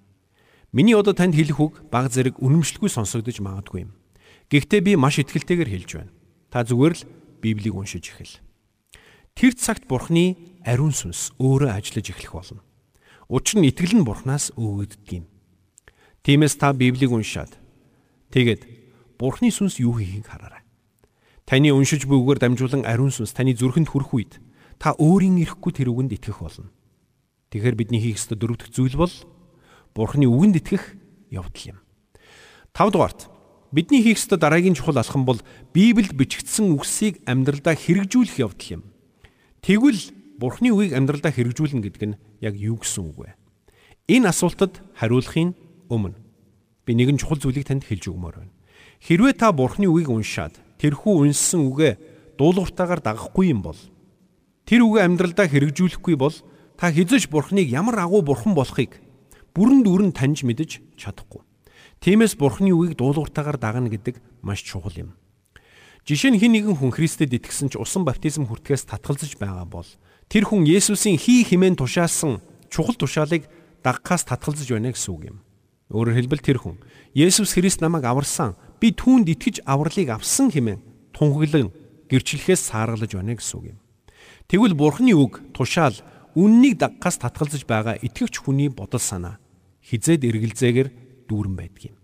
Миний 0.74 0.98
одоо 0.98 1.14
танд 1.14 1.38
хэлэх 1.38 1.62
үг 1.62 1.74
баг 1.94 2.10
зэрэг 2.10 2.42
үнэмшлгүй 2.42 2.90
сонсогдож 2.90 3.38
магадгүй 3.46 3.86
юм. 3.86 3.94
Гэхдээ 4.50 4.82
би 4.82 4.92
маш 4.98 5.22
ихтэйгээр 5.22 5.70
хэлж 5.70 5.90
байна. 6.02 6.12
Та 6.50 6.66
зүгээр 6.66 6.94
л 6.98 7.06
Библийг 7.46 7.78
уншиж 7.78 8.10
эхэл. 8.10 8.42
Тэр 9.38 9.54
цагт 9.54 9.86
Бурхны 9.86 10.34
ариун 10.66 10.90
сүнс 10.90 11.38
өөрөө 11.38 11.70
ажиллаж 11.78 12.10
эхлэх 12.10 12.34
болно. 12.34 12.66
Учир 13.30 13.62
нь 13.62 13.70
итгэл 13.70 14.02
нь 14.02 14.08
Бурханаас 14.08 14.50
өгөгддөг 14.58 15.10
юм. 15.14 15.26
Тиймээс 16.26 16.58
та 16.58 16.74
Библийг 16.74 17.14
уншаад 17.14 17.54
тэгээд 18.34 18.66
Бурхны 19.22 19.54
сүнс 19.54 19.78
юу 19.78 19.94
хийхийг 20.02 20.26
хараарай. 20.26 20.66
Таны 21.46 21.70
уншиж 21.70 22.10
буй 22.10 22.18
үгээр 22.18 22.50
дамжуулан 22.50 22.82
ариун 22.90 23.14
сүнс 23.14 23.30
таны 23.38 23.54
зүрхэнд 23.54 23.94
хүрэх 23.94 24.10
үед 24.10 24.34
та 24.82 24.98
өөрийн 24.98 25.38
ирэхгүй 25.38 25.70
тэр 25.70 25.94
үгэнд 25.94 26.18
итгэх 26.18 26.42
болно. 26.42 26.74
Тэгэхээр 27.54 27.78
бидний 27.78 28.02
хийх 28.02 28.18
ёстой 28.18 28.42
дөрөв 28.42 28.58
дэх 28.58 28.74
зүйл 28.74 28.98
бол 28.98 29.14
Бурхны 29.94 30.26
үгэнд 30.26 30.58
итгэх 30.58 30.98
явдал 31.30 31.78
юм. 31.78 31.80
5 32.74 32.94
дугаарт 32.94 33.30
бидний 33.74 34.02
хийх 34.02 34.18
ёстой 34.18 34.42
дараагийн 34.42 34.74
чухал 34.74 34.98
алхам 34.98 35.26
бол 35.26 35.42
Библиэд 35.74 36.18
бичигдсэн 36.18 36.74
үгсийг 36.74 37.22
амьдралдаа 37.30 37.78
хэрэгжүүлэх 37.78 38.42
явдал 38.42 38.82
юм. 38.82 38.84
Тэгвэл 39.62 40.02
Бурхны 40.42 40.74
үгийг 40.74 40.98
амьдралдаа 40.98 41.30
хэрэгжүүлнэ 41.30 41.82
гэдэг 41.86 42.04
нь 42.10 42.20
яг 42.42 42.58
юу 42.58 42.82
гэсэн 42.82 43.14
үг 43.14 43.18
вэ? 43.22 43.30
Энэ 44.10 44.34
асуултад 44.34 44.82
хариулахын 44.98 45.54
өмнө 45.90 46.18
би 46.86 46.92
нэгэн 46.98 47.22
чухал 47.22 47.38
зүйлийг 47.38 47.70
танд 47.70 47.86
хэлж 47.86 48.10
өгмөр 48.10 48.36
байна. 48.42 48.54
Хэрвээ 49.00 49.34
та 49.38 49.54
Бурхны 49.54 49.88
үгийг 49.88 50.10
уншаад 50.10 50.58
тэрхүү 50.82 51.30
унссан 51.30 51.70
үгээ 51.70 51.94
дуулууртаагаар 52.36 53.00
дагахгүй 53.00 53.54
юм 53.54 53.62
бол 53.62 53.78
тэр 54.66 54.84
үгээ 54.84 55.06
амьдралдаа 55.06 55.48
хэрэгжүүлэхгүй 55.48 56.16
бол 56.18 56.36
та 56.76 56.92
хизэж 56.92 57.30
Бурхныг 57.30 57.70
ямар 57.70 58.04
агуу 58.04 58.26
бурхан 58.26 58.52
болохыг 58.58 59.00
бүрэн 59.54 59.86
дүүрэн 59.86 60.12
таньж 60.18 60.42
мэдэж 60.42 60.98
чадахгүй. 60.98 61.42
Тиймээс 62.02 62.36
Бурхны 62.36 62.74
үгийг 62.74 62.98
дуулууртаагаар 62.98 63.58
дагна 63.62 63.88
гэдэг 63.88 64.18
маш 64.42 64.66
чухал 64.66 64.92
юм. 64.98 65.10
Жишээ 66.04 66.36
нь 66.36 66.40
хэн 66.42 66.52
нэгэн 66.52 66.76
хүн 66.76 66.92
Христэд 66.92 67.32
итгэсэн 67.32 67.72
ч 67.72 67.80
усан 67.80 68.04
баптизм 68.04 68.44
хүртгээс 68.50 68.92
татгалзаж 68.92 69.40
байгаа 69.40 69.64
бол 69.64 69.88
тэр 70.28 70.44
хүн 70.44 70.68
Есүсийн 70.68 71.16
хий 71.16 71.48
химэн 71.48 71.80
тушаасан 71.80 72.44
чухал 72.68 72.98
тушаалыг 73.00 73.48
дагахаас 73.86 74.28
татгалзаж 74.28 74.68
байна 74.68 74.92
гэсэн 74.92 75.12
үг 75.16 75.24
юм. 75.32 75.38
Өөрөөр 75.96 76.18
хэлбэл 76.18 76.44
тэр 76.44 76.60
хүн 76.60 76.82
Есүс 77.16 77.56
Христ 77.56 77.80
намайг 77.80 78.04
аварсан 78.04 78.60
би 78.84 78.92
түүнд 78.92 79.32
итгэж 79.32 79.64
авралыг 79.64 80.12
авсан 80.12 80.52
хэмээн 80.52 80.84
тунхаглан 81.16 81.72
гэрчлэхээс 82.12 82.74
сааргалж 82.74 83.16
байна 83.16 83.40
гэсэн 83.40 83.56
үг 83.62 83.66
юм. 83.72 83.80
Тэгвэл 84.52 84.76
Бурхны 84.76 85.16
үг 85.16 85.40
тушаал 85.56 85.96
үннийг 86.36 86.82
дагахаас 86.82 87.22
татгалзаж 87.22 87.64
байгаа 87.64 87.96
итгэвч 88.02 88.44
хүний 88.44 88.68
бодол 88.68 89.00
санаа 89.00 89.40
хизээд 89.84 90.24
эргэлзээгээр 90.24 90.90
дүүрэн 91.28 91.56
байдаг 91.60 91.84
юм. 91.92 91.98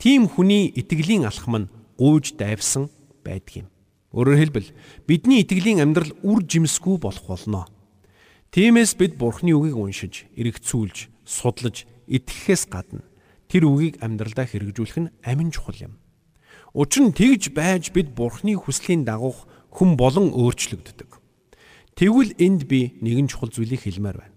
Тийм 0.00 0.26
хүний 0.26 0.72
итгэлийн 0.72 1.28
алхам 1.28 1.68
нь 1.68 1.70
гуйж 2.00 2.40
дайвсан 2.40 2.88
байдаг 3.20 3.64
юм. 3.64 3.68
Өөрөөр 4.16 4.38
хэлбэл 4.40 4.68
бидний 5.06 5.44
итгэлийн 5.44 5.84
амьдрал 5.84 6.16
үр 6.24 6.40
жимсгүй 6.42 6.98
болох 6.98 7.24
болно. 7.28 7.68
Тиймээс 8.50 8.98
бид 8.98 9.14
Бурхны 9.14 9.54
үгийг 9.54 9.78
уншиж, 9.78 10.26
эргцүүлж, 10.34 11.12
судлаж, 11.22 11.86
итгэхээс 12.10 12.66
гадна 12.66 13.06
тэр 13.46 13.70
үгийг 13.70 14.02
амьдралдаа 14.02 14.50
хэрэгжүүлэх 14.50 14.98
нь 14.98 15.12
амин 15.22 15.54
чухал 15.54 15.78
юм. 15.78 15.94
Учир 16.74 17.06
нь 17.06 17.14
тэгж 17.14 17.54
байж 17.54 17.94
бид 17.94 18.10
Бурхны 18.10 18.58
хүслийн 18.58 19.06
дагуух 19.06 19.46
хүн 19.70 19.94
болон 19.94 20.34
өөрчлөгддөг. 20.34 21.22
Тэгвэл 21.94 22.34
энд 22.42 22.66
би 22.66 22.98
нэгэн 22.98 23.30
чухал 23.30 23.54
зүйлийг 23.54 23.86
хэлмээр 23.86 24.18
байна. 24.18 24.29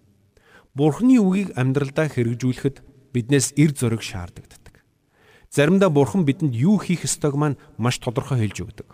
Бурхны 0.73 1.21
үгийг 1.21 1.53
амьдралдаа 1.53 2.09
хэрэгжүүлэхэд 2.09 2.81
биднээс 3.13 3.53
эр 3.61 3.77
зориг 3.77 4.01
шаарддаг. 4.01 4.81
Заримдаа 5.53 5.93
Бурхан 5.93 6.25
бидэнд 6.25 6.57
юу 6.57 6.81
хийх 6.81 7.05
ёстойг 7.05 7.37
маань 7.37 7.61
маш 7.77 8.01
тодорхой 8.01 8.41
хэлж 8.41 8.65
өгдөг. 8.65 8.89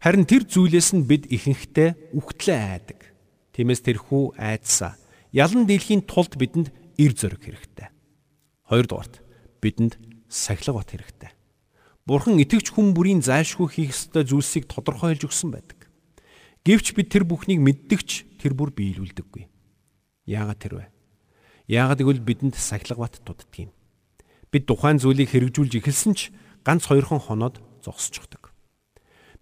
Харин 0.00 0.24
тэр 0.24 0.48
зүйлээс 0.48 0.96
нь 0.96 1.04
бид 1.04 1.28
ихэнхдээ 1.28 2.16
үхтлээ 2.16 2.56
айдаг. 2.56 3.04
Тиймээс 3.52 3.84
тэрхүү 3.84 4.40
айдсаа 4.40 4.96
ялан 5.28 5.68
дийлхийн 5.68 6.08
тулд 6.08 6.40
бидэнд 6.40 6.72
эр 6.96 7.12
зориг 7.12 7.44
хэрэгтэй. 7.44 7.92
Хоёрдугаарт 8.64 9.20
бидэнд 9.60 10.00
сахилга 10.32 10.80
бат 10.80 10.88
хэрэгтэй. 10.88 11.36
Бурхан 12.08 12.40
итгэвч 12.40 12.72
хүн 12.72 12.96
бүрийн 12.96 13.20
зайлшгүй 13.20 13.68
хийх 13.68 13.92
ёстой 13.92 14.24
зүйлсийг 14.24 14.64
тодорхойлж 14.72 15.28
өгсөн 15.28 15.52
байдаг. 15.52 15.92
Гэвч 16.64 16.96
бид 16.96 17.12
тэр 17.12 17.28
бүхнийг 17.28 17.60
мэддэгч 17.60 18.40
тэр 18.40 18.56
бүр 18.56 18.72
биелүүлдэггүй. 18.72 19.57
Яагаад 20.28 20.60
тэр 20.60 20.74
вэ? 20.76 20.86
Яагаад 21.72 22.04
гэвэл 22.04 22.20
бидэнд 22.20 22.60
сахилга 22.60 23.08
бат 23.08 23.16
дутдаг 23.24 23.48
юм. 23.56 23.72
Бид 24.52 24.68
тухайн 24.68 25.00
зүйлийг 25.00 25.32
хэрэгжүүлж 25.32 25.80
эхэлсэн 25.80 26.12
ч 26.12 26.28
ганц 26.60 26.84
хоёрхон 26.84 27.16
хоноод 27.16 27.64
зогсчихдог. 27.80 28.52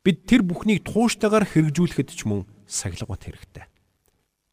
Бид 0.07 0.31
тэр 0.31 0.47
бүхнийг 0.47 0.87
тууштайгаар 0.87 1.43
хэрэгжүүлэхэд 1.43 2.15
ч 2.15 2.31
мөн 2.31 2.47
сахилга 2.71 3.11
бат 3.11 3.27
хэрэгтэй. 3.27 3.67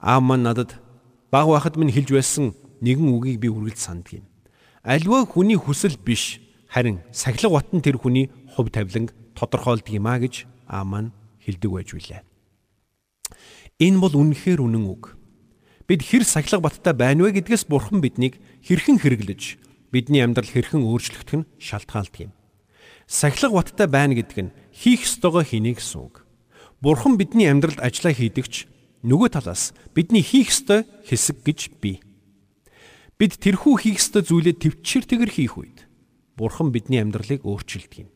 Аав 0.02 0.26
маань 0.26 0.42
надад 0.42 0.82
баг 1.30 1.46
байхад 1.46 1.78
минь 1.78 1.94
хэлж 1.94 2.10
байсан 2.10 2.58
нэгэн 2.82 3.14
үгийг 3.14 3.38
би 3.38 3.54
үргэлж 3.54 3.78
санддаг 3.78 4.22
юм. 4.22 4.26
Аливаа 4.82 5.30
хүний 5.30 5.58
хүсэл 5.58 6.02
биш 6.02 6.42
харин 6.66 7.06
сахилга 7.14 7.62
бат 7.62 7.70
нь 7.70 7.86
тэр 7.86 8.02
хүний 8.02 8.34
хувь 8.58 8.74
тавиланг 8.74 9.14
тодорхойлдог 9.38 9.94
юм 9.94 10.10
а 10.10 10.18
гэж 10.18 10.50
аав 10.66 10.86
маань 10.90 11.14
хэлдэг 11.46 11.70
байж 11.70 11.90
билээ. 11.94 12.22
Энэ 13.78 14.02
бол 14.02 14.14
үнэхээр 14.18 14.62
үнэн 14.62 14.86
үг. 14.90 15.18
Бид 15.94 16.02
хэр 16.10 16.26
сахилга 16.26 16.66
баттай 16.66 16.98
байна 16.98 17.30
вэ 17.30 17.38
гэдгээс 17.38 17.70
Бурхан 17.70 18.02
биднийг 18.02 18.42
хэрхэн 18.66 18.98
хэрэглэж 18.98 19.62
бидний 19.94 20.26
амьдрал 20.26 20.50
хэрхэн 20.50 20.82
өөрчлөгдөх 20.82 21.46
нь 21.46 21.50
шалтгаалдаг 21.62 22.18
юм. 22.18 22.34
Сахилга 23.06 23.62
баттай 23.62 23.86
байна 23.86 24.18
гэдэг 24.18 24.40
нь 24.42 24.54
хийх 24.74 25.06
ёстойгоо 25.06 25.46
хийнэ 25.46 25.78
гэсэн 25.78 26.02
үг. 26.02 26.26
Бурхан 26.82 27.14
бидний 27.22 27.46
амьдралд 27.46 27.78
ажиллаа 27.78 28.10
хийдэгч 28.10 28.66
нөгөө 29.06 29.38
талаас 29.38 29.78
бидний 29.94 30.26
хийх 30.26 30.50
ёстой 30.50 30.90
хэсэг 31.06 31.46
гэж 31.46 31.78
бий. 31.78 32.02
Бид 33.22 33.38
тэрхүү 33.38 33.86
хийх 33.86 34.02
ёстой 34.02 34.26
зүйлээ 34.26 34.66
төвчээртэйгэр 34.66 35.30
хийх 35.30 35.62
үед 35.62 35.86
Бурхан 36.34 36.74
бидний 36.74 37.06
амьдралыг 37.06 37.46
өөрчилдөг 37.46 38.02
юм. 38.02 38.10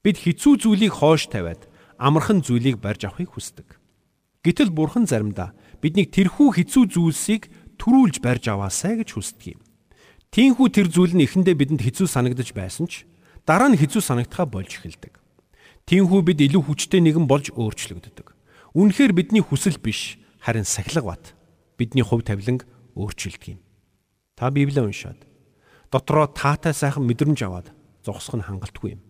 Бид 0.00 0.16
хизүү 0.16 0.64
зүйлийг 0.64 0.96
хоош 0.96 1.28
тавиад 1.28 1.68
амархан 2.00 2.40
зүйлийг 2.40 2.80
барьж 2.80 3.04
авахыг 3.04 3.36
хүсдэг. 3.36 3.76
Гэтэл 4.40 4.72
Бурхан 4.72 5.04
заримдаа 5.04 5.52
биднийг 5.86 6.10
тэрхүү 6.10 6.48
хэцүү 6.58 6.84
зүйлсийг 6.90 7.46
төрүүлж 7.78 8.18
барьж 8.18 8.50
аваасай 8.50 8.98
гэж 8.98 9.14
хүсдэг 9.14 9.54
юм. 9.54 9.60
Тийхүү 10.34 10.66
тэр 10.74 10.90
зүйл 10.90 11.14
нь 11.14 11.22
эхэндээ 11.22 11.54
бидэнд 11.54 11.86
хэцүү 11.86 12.10
санагдаж 12.10 12.50
байсан 12.50 12.90
ч 12.90 13.06
дараа 13.46 13.70
нь 13.70 13.78
хэцүү 13.78 14.02
санагдахаа 14.02 14.50
болж 14.50 14.82
эхэлдэг. 14.82 15.14
Тийхүү 15.86 16.20
бид 16.26 16.42
илүү 16.42 16.66
хүчтэй 16.66 16.98
нэгэн 16.98 17.30
болж 17.30 17.54
өөрчлөгддөг. 17.54 18.34
Үнэхээр 18.74 19.14
бидний 19.14 19.40
хүсэл 19.46 19.78
биш, 19.78 20.18
харин 20.42 20.66
сахилга 20.66 21.14
бат. 21.14 21.24
Бидний 21.78 22.02
хувь 22.02 22.26
тавиланг 22.26 22.66
өөрчилдөг 22.98 23.54
юм. 23.54 23.60
Та 24.34 24.50
Библийг 24.50 24.90
уншаад 24.90 25.22
дотроо 25.94 26.26
таатай 26.26 26.74
сайхан 26.74 27.06
мэдрэмж 27.06 27.40
аваад 27.46 27.70
зогсох 28.02 28.34
нь 28.34 28.44
хангалтгүй 28.44 28.98
юм. 28.98 29.00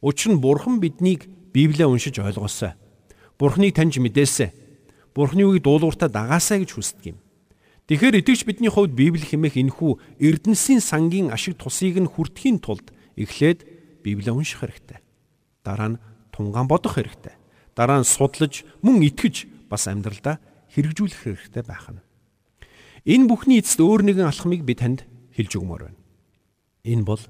Учир 0.00 0.32
нь 0.32 0.40
Бурхан 0.40 0.80
биднийг 0.80 1.28
Библийг 1.52 1.86
уншиж 1.92 2.18
ойлгоосай. 2.18 2.74
Бурханыг 3.38 3.76
таньж 3.76 4.00
мэдээсэй. 4.00 4.50
Бурханы 5.16 5.48
үгийг 5.48 5.64
дуулууртаа 5.64 6.12
дагаасай 6.12 6.60
гэж 6.60 6.76
хүсдэг 6.76 7.16
юм. 7.16 7.18
Тэгэхээр 7.88 8.20
итгэж 8.20 8.44
бидний 8.44 8.68
хувьд 8.68 8.92
Библи 8.92 9.24
хэмээх 9.24 9.56
энэхүү 9.56 10.20
эрдэнсийн 10.20 10.84
сангийн 10.84 11.32
ашиг 11.32 11.56
тусыг 11.56 11.96
нь 11.96 12.04
хүртэхийн 12.04 12.60
тулд 12.60 12.92
эхлээд 13.16 13.64
Библийг 14.04 14.36
унших 14.36 14.60
хэрэгтэй. 14.60 15.00
Дараа 15.64 15.96
нь 15.96 16.00
тунгаан 16.36 16.68
бодох 16.68 17.00
хэрэгтэй. 17.00 17.32
Дараа 17.72 18.04
нь 18.04 18.06
судлаж 18.06 18.68
мөн 18.84 19.00
итгэж 19.08 19.48
бас 19.72 19.88
амьдралдаа 19.88 20.36
хэрэгжүүлэх 20.74 21.48
хэрэгтэй 21.48 21.64
байх 21.64 21.88
нь. 21.94 22.04
Энэ 23.06 23.30
бүхний 23.30 23.62
эцэст 23.62 23.80
өөр 23.80 24.02
нэгэн 24.04 24.28
алхмыг 24.28 24.66
би 24.66 24.74
танд 24.76 25.06
хэлж 25.32 25.52
өгмөр 25.56 25.88
байна. 25.90 26.00
Энэ 26.84 27.06
бол 27.06 27.22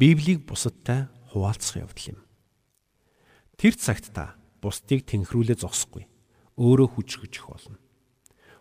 Библийг 0.00 0.48
бусадтай 0.48 1.10
хуваалцах 1.34 1.82
явдал 1.84 2.16
юм. 2.16 2.20
Тэр 3.60 3.74
цагт 3.76 4.14
та 4.14 4.38
бусдыг 4.62 5.04
тэнхрүүлээ 5.04 5.60
зогсохгүй. 5.60 6.09
Өөрөө 6.60 7.00
хүчрхэж 7.00 7.40
болно. 7.48 7.80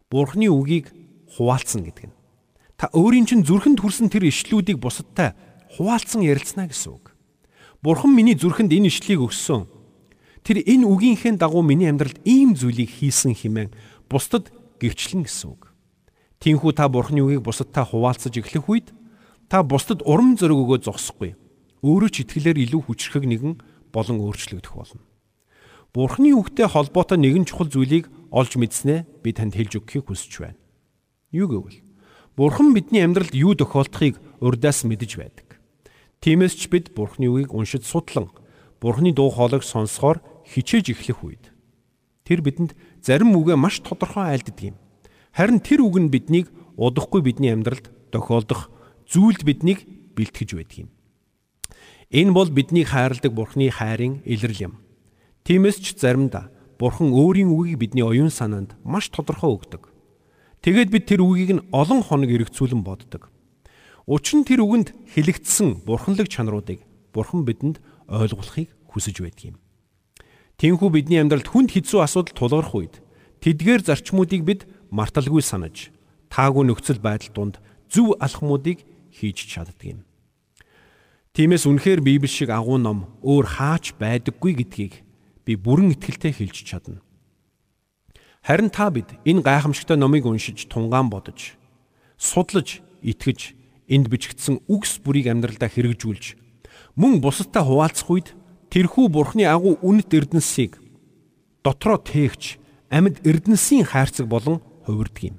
Бурхны 0.07 0.47
үгийг 0.47 0.95
хуваалцсан 1.35 1.83
гэдэг 1.83 2.05
нь. 2.07 2.15
Та 2.79 2.87
өөрийн 2.95 3.27
чинь 3.27 3.43
зүрхэнд 3.43 3.83
хүрсэн 3.83 4.07
тэр 4.07 4.31
ишлүүдийг 4.31 4.79
бусадтай 4.79 5.35
хуваалцсан 5.75 6.23
ярилцсна 6.23 6.71
гэсэн 6.71 6.95
үг. 6.95 7.11
Бурхан 7.83 8.15
миний 8.15 8.39
зүрхэнд 8.39 8.71
энэ 8.71 8.87
ишлийг 8.87 9.19
өгсөн. 9.19 9.67
Тэр 10.47 10.63
энэ 10.63 10.87
үгийнхээ 10.87 11.35
дагуу 11.35 11.59
миний 11.59 11.91
амьдралд 11.91 12.23
ийм 12.23 12.55
зүйлийг 12.55 12.87
хийсэн 12.87 13.35
хэмээн 13.35 13.75
бусдад 14.07 14.47
гэрчлэн 14.79 15.27
гэсэн 15.27 15.51
үг. 15.51 15.75
Тинхүү 16.39 16.71
та 16.71 16.87
Бурханы 16.87 17.19
үгийг 17.19 17.43
бусадтай 17.43 17.83
хуваалцаж 17.83 18.39
эхлэх 18.39 18.71
үед 18.71 18.87
та 19.51 19.59
бусдад 19.59 20.07
урам 20.07 20.39
зориг 20.39 20.55
өгөө 20.55 20.87
зогсохгүй. 20.87 21.35
Өөрөө 21.83 22.09
ч 22.15 22.23
итгэлээр 22.23 22.63
илүү 22.63 22.81
хүчрхэг 22.87 23.27
нэгэн 23.27 23.59
болон 23.91 24.23
өөрчлөгдөх 24.23 24.71
болно. 24.71 25.03
Бурханы 25.93 26.37
үгтэй 26.37 26.69
холбоотой 26.69 27.17
нэгэн 27.17 27.49
чухал 27.49 27.65
зүйлийг 27.65 28.13
олж 28.29 28.61
мэдснээ 28.61 29.25
би 29.25 29.29
танд 29.33 29.57
хэлж 29.57 29.81
өгөхийг 29.81 30.05
хүсэж 30.05 30.33
байна. 30.37 30.59
Юу 31.33 31.49
гэвэл 31.49 31.81
Бурхан 32.37 32.77
бидний 32.77 33.01
амьдралд 33.01 33.33
юу 33.33 33.57
тохиолдохыг 33.57 34.21
урдаас 34.37 34.85
мэдэж 34.85 35.11
байдаг. 35.17 35.57
Тиймээс 36.21 36.53
ч 36.55 36.69
бид 36.69 36.93
Бурханы 36.93 37.27
үгийг 37.33 37.51
уншиж 37.57 37.89
судлан 37.89 38.29
Бурханы 38.77 39.17
дуу 39.17 39.33
хоолойг 39.33 39.65
сонсохоор 39.65 40.21
хичээж 40.45 40.93
эхлэх 40.93 41.25
үед 41.25 41.43
тэр 42.21 42.45
бидэнд 42.45 42.77
зарим 43.01 43.33
үгээ 43.33 43.57
маш 43.57 43.81
тодорхой 43.81 44.37
айлддаг 44.37 44.61
юм. 44.61 44.77
Харин 45.33 45.57
тэр 45.57 45.81
үг 45.81 45.97
нь 45.97 46.13
биднийг 46.13 46.53
удахгүй 46.77 47.25
бидний 47.25 47.49
амьдралд 47.49 47.89
тохиолдох 48.13 48.69
зүйлд 49.09 49.41
биднийг 49.41 49.89
бэлтгэж 50.13 50.49
байдаг 50.53 50.77
юм. 50.85 50.89
Энэ 52.13 52.31
бол 52.37 52.49
биднийг 52.53 52.93
хайрладаг 52.93 53.33
Бурханы 53.33 53.73
хайрын 53.73 54.21
илрэл 54.29 54.69
юм. 54.69 54.73
Тиймээс 55.49 55.81
ч 55.81 55.97
заримдаа 55.97 56.53
Бурхан 56.77 57.09
өөрийн 57.09 57.49
үгийг 57.49 57.81
бидний 57.81 58.05
оюун 58.05 58.29
санаанд 58.29 58.77
маш 58.85 59.09
тодорхой 59.09 59.57
өгдөг. 59.57 59.89
Тэгээд 60.61 60.93
бид 60.93 61.09
тэр 61.09 61.25
үгийг 61.25 61.57
нь 61.57 61.65
олон 61.73 62.05
хоног 62.05 62.29
эргцүүлэн 62.29 62.85
боддог. 62.85 63.33
Учир 64.05 64.37
нь 64.37 64.45
тэр 64.45 64.61
үгэнд 64.61 64.93
хэлэгдсэн 65.09 65.89
бурханлаг 65.89 66.29
чанаруудыг 66.29 66.85
бурхан 67.09 67.49
бидэнд 67.49 67.81
ойлгуулахыг 68.05 68.69
хүсэж 68.93 69.25
байдаг 69.25 69.45
юм. 69.49 69.57
Тинхүү 70.61 70.89
бидний 70.93 71.17
амьдралд 71.17 71.49
хүнд 71.49 71.73
хэцүү 71.73 71.97
асуудал 72.05 72.37
тулгарх 72.37 72.77
үед 72.77 73.01
тэдгээр 73.41 73.89
зарчмуудыг 73.89 74.45
бид 74.45 74.61
марталгүй 74.93 75.41
санаж 75.41 75.89
таагүй 76.29 76.69
нөхцөл 76.69 77.01
байдал 77.01 77.33
донд 77.33 77.55
зөв 77.89 78.13
алхмуудыг 78.21 78.85
хийж 79.09 79.49
чаддаг 79.49 79.81
юм. 79.81 80.05
Тиймээс 81.33 81.65
үнэхээр 81.65 82.05
Библи 82.05 82.29
шиг 82.29 82.53
агуу 82.53 82.77
ном 82.77 83.09
өөр 83.25 83.57
хаач 83.57 83.97
байдаггүй 83.97 84.53
гэдгийг 84.61 85.08
би 85.49 85.57
бүрэн 85.57 85.97
итгэлтэй 85.97 86.29
хэлж 86.29 86.61
чадна. 86.61 87.01
Харин 88.45 88.69
та 88.69 88.93
бид 88.93 89.17
энэ 89.25 89.41
гайхамшигтай 89.41 89.97
номыг 89.97 90.29
уншиж 90.29 90.69
тунгаан 90.69 91.09
бодож, 91.09 91.57
судлаж, 92.21 92.85
итгэж, 93.01 93.57
энд 93.89 94.13
бичигдсэн 94.13 94.61
үгс 94.69 95.01
бүрийг 95.01 95.33
амьдралдаа 95.33 95.73
хэрэгжүүлж, 95.73 96.37
мөн 96.93 97.17
бусадтай 97.17 97.65
хуваалцах 97.65 98.13
үед 98.13 98.37
тэрхүү 98.69 99.09
бурхны 99.09 99.49
агуу 99.49 99.81
үнэт 99.81 100.13
эрдэнсийг 100.13 100.77
дотроо 101.65 101.97
тээгч 101.97 102.61
амьд 102.93 103.25
эрдэнсийн 103.25 103.89
хайрцаг 103.89 104.29
болон 104.29 104.61
хувирдаг 104.85 105.33
юм. 105.33 105.37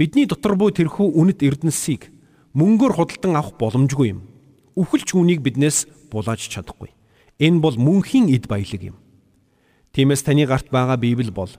Бидний 0.00 0.24
дотор 0.24 0.56
буй 0.56 0.72
тэрхүү 0.72 1.12
үнэт 1.12 1.44
эрдэнсийг 1.44 2.08
мөнгөөр 2.56 2.96
худалдан 2.96 3.36
авах 3.36 3.60
боломжгүй 3.60 4.16
юм. 4.16 4.24
Үхэлч 4.72 5.12
үнийг 5.12 5.44
биднээс 5.44 6.08
булааж 6.08 6.48
чадахгүй. 6.48 6.96
Энэ 7.38 7.60
бол 7.60 7.76
мөнхийн 7.76 8.32
эд 8.32 8.48
баялаг 8.48 8.94
юм. 8.94 8.96
Тиймээс 9.98 10.22
таны 10.22 10.46
гарт 10.46 10.70
байгаа 10.70 10.94
Библи 10.94 11.34
бол 11.34 11.50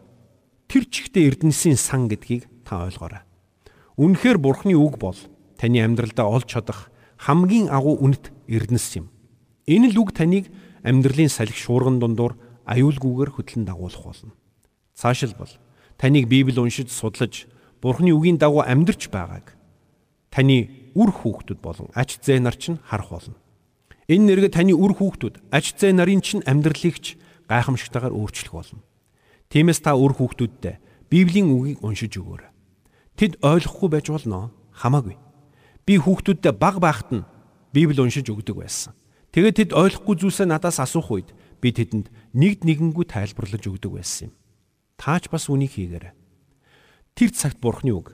тэр 0.72 0.88
чигтээ 0.88 1.28
эрдэнсийн 1.28 1.76
сан 1.76 2.08
гэдгийг 2.08 2.48
та 2.64 2.88
ойлгоорой. 2.88 3.28
Үнэхээр 4.00 4.40
Бурхны 4.40 4.80
үг 4.80 4.96
бол 4.96 5.20
таны 5.60 5.84
амьдралдаа 5.84 6.24
олж 6.24 6.48
чадах 6.48 6.88
хамгийн 7.20 7.68
агуу 7.68 8.00
үнэт 8.00 8.32
эрдэнэс 8.48 8.96
юм. 8.96 9.12
Энэ 9.68 9.92
л 9.92 10.08
үг 10.08 10.16
таныг 10.16 10.48
амьдралын 10.88 11.28
салхи 11.28 11.60
шуурган 11.60 12.00
дундуур 12.00 12.40
аюулгүйгээр 12.64 13.36
хөтлөн 13.36 13.68
дагуулах 13.68 14.08
болно. 14.08 14.32
Цаашилбал 14.96 15.52
таныг 16.00 16.32
Библи 16.32 16.64
уншиж 16.64 16.96
судлаж 16.96 17.44
Бурхны 17.84 18.16
үгийн 18.16 18.40
дагуу 18.40 18.64
амьдрч 18.64 19.12
байгааг 19.12 19.52
таны 20.32 20.96
үр 20.96 21.12
хүүхдүүд 21.12 21.60
болон 21.60 21.92
ач 21.92 22.24
зээ 22.24 22.40
нар 22.40 22.56
чинь 22.56 22.80
харах 22.88 23.12
болно. 23.12 23.36
Энэ 24.08 24.32
нэргээ 24.32 24.56
таны 24.56 24.72
үр 24.80 24.96
хүүхдүүд 24.96 25.52
ач 25.52 25.76
зээ 25.76 25.92
нарын 25.92 26.24
чинь 26.24 26.48
амьдралыг 26.48 27.04
ч 27.04 27.20
гайхамшигтайгаар 27.50 28.14
өөрчлөх 28.14 28.54
болно. 28.54 28.86
Тиймээс 29.50 29.82
та 29.82 29.98
үр 29.98 30.14
хүүхдүүддээ 30.14 31.10
Библийн 31.10 31.50
үгийг 31.50 31.82
уншиж 31.82 32.14
өгөөрэй. 32.22 32.54
Тэд 33.18 33.42
ойлгохгүй 33.42 33.90
байж 33.90 34.08
болно. 34.14 34.54
Хамаагүй. 34.78 35.18
Би 35.90 35.98
хүүхдүүддээ 35.98 36.54
баг 36.54 36.78
байхад 36.78 37.10
нь 37.10 37.28
Библи 37.74 37.98
уншиж 37.98 38.30
өгдөг 38.30 38.62
байсан. 38.62 38.94
Тэгээд 39.34 39.58
тэд 39.58 39.72
ойлгохгүй 39.74 40.16
зүйлсээ 40.22 40.46
надаас 40.46 40.78
асуух 40.78 41.10
үед 41.10 41.30
би 41.62 41.74
тэдэнд 41.74 42.14
нэгд 42.38 42.62
нэгэнгүй 42.66 43.06
тайлбарлаж 43.10 43.66
өгдөг 43.66 43.92
байсан 43.98 44.30
юм. 44.30 44.34
Таач 45.02 45.30
бас 45.34 45.50
үнийг 45.50 45.74
хийгээрэй. 45.74 46.14
Тэр 47.18 47.30
цагт 47.34 47.58
Бурхны 47.62 47.94
үг 47.94 48.14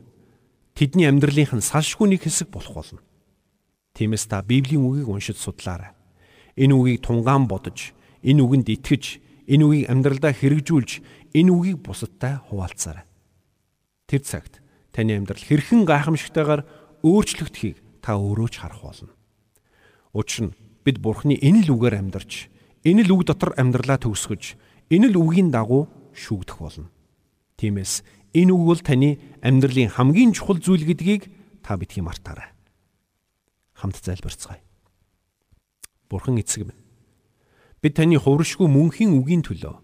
тэдний 0.76 1.08
амьдралынх 1.08 1.56
нь 1.56 1.63
салшгүй 1.63 2.15
нэг 2.15 2.28
хэсэг 2.28 2.52
болох 2.52 2.76
болно. 2.76 3.00
Тиймээс 3.95 4.28
та 4.28 4.43
Библийн 4.43 4.84
үгийг 4.84 5.08
уншиж 5.08 5.39
судлаарай. 5.39 5.95
Энэ 6.60 6.76
үгийг 6.76 7.00
тунгаан 7.00 7.48
бодож, 7.48 7.95
энэ 8.24 8.43
үгэнд 8.43 8.67
итгэж, 8.67 9.24
энэ 9.45 9.63
үгийг 9.65 9.86
амьдралдаа 9.89 10.34
хэрэгжүүлж, 10.34 10.91
энэ 11.34 11.51
үгийг 11.53 11.79
бусадтай 11.81 12.41
хуваалцаарай. 12.49 13.05
Тэр 14.10 14.21
цагт 14.21 14.62
таны 14.93 15.17
амьдрал 15.17 15.41
хэрхэн 15.41 15.86
гайхамшигтайгаар 15.86 16.62
өөрчлөгдөхийг 17.05 17.77
та 18.01 18.17
өөрөө 18.17 18.49
ч 18.49 18.55
харах 18.62 18.81
болно. 18.81 19.13
Учир 20.13 20.49
нь 20.49 20.55
бид 20.86 21.01
Бурхны 21.01 21.36
энэ 21.38 21.65
л 21.65 21.73
үгээр 21.75 21.99
амьдарч, 21.99 22.47
энэ 22.86 23.03
л 23.05 23.13
үг 23.17 23.25
дотор 23.25 23.58
амьдралаа 23.58 23.97
төгсгөж, 23.99 24.55
энэ 24.93 25.10
л 25.10 25.19
үгийн 25.19 25.49
дагуу 25.49 25.89
шүүгдэх 26.13 26.58
болно. 26.62 26.89
Тиймээс 27.58 28.05
энэ 28.38 28.53
үг 28.53 28.63
бол 28.63 28.81
таны 28.81 29.17
амьдралын 29.41 29.89
хамгийн 29.91 30.31
чухал 30.38 30.62
зүйл 30.62 30.86
гэдгийг 30.86 31.27
та 31.65 31.75
бидхий 31.75 32.05
мартаарай. 32.05 32.53
Хамт 33.73 33.97
залбирцгаая. 33.99 34.62
Бурхан 36.08 36.38
эцэг 36.38 36.69
минь. 36.69 36.85
Бид 37.86 38.02
таны 38.02 38.17
хувиршгүй 38.17 38.65
мөнхийн 38.65 39.13
үгийн 39.13 39.45
төлөө 39.45 39.78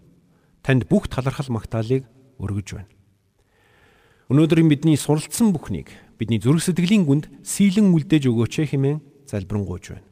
танд 0.66 0.90
бүх 0.90 1.06
талархал 1.06 1.54
магтаалыг 1.54 2.02
өргөж 2.42 2.74
байна. 2.74 2.90
Өнөөдөр 4.26 4.58
бидний 4.66 4.98
суралцсан 4.98 5.54
бүхнийг 5.54 5.86
бидний 6.18 6.42
зүрх 6.42 6.66
сэтгэлийн 6.66 7.06
гүнд 7.06 7.30
сийлэн 7.46 7.94
үлдээж 7.94 8.26
өгөөч 8.26 8.74
хэмээн 8.74 8.98
залбирanгуйж 9.30 9.94
байна. 9.94 10.06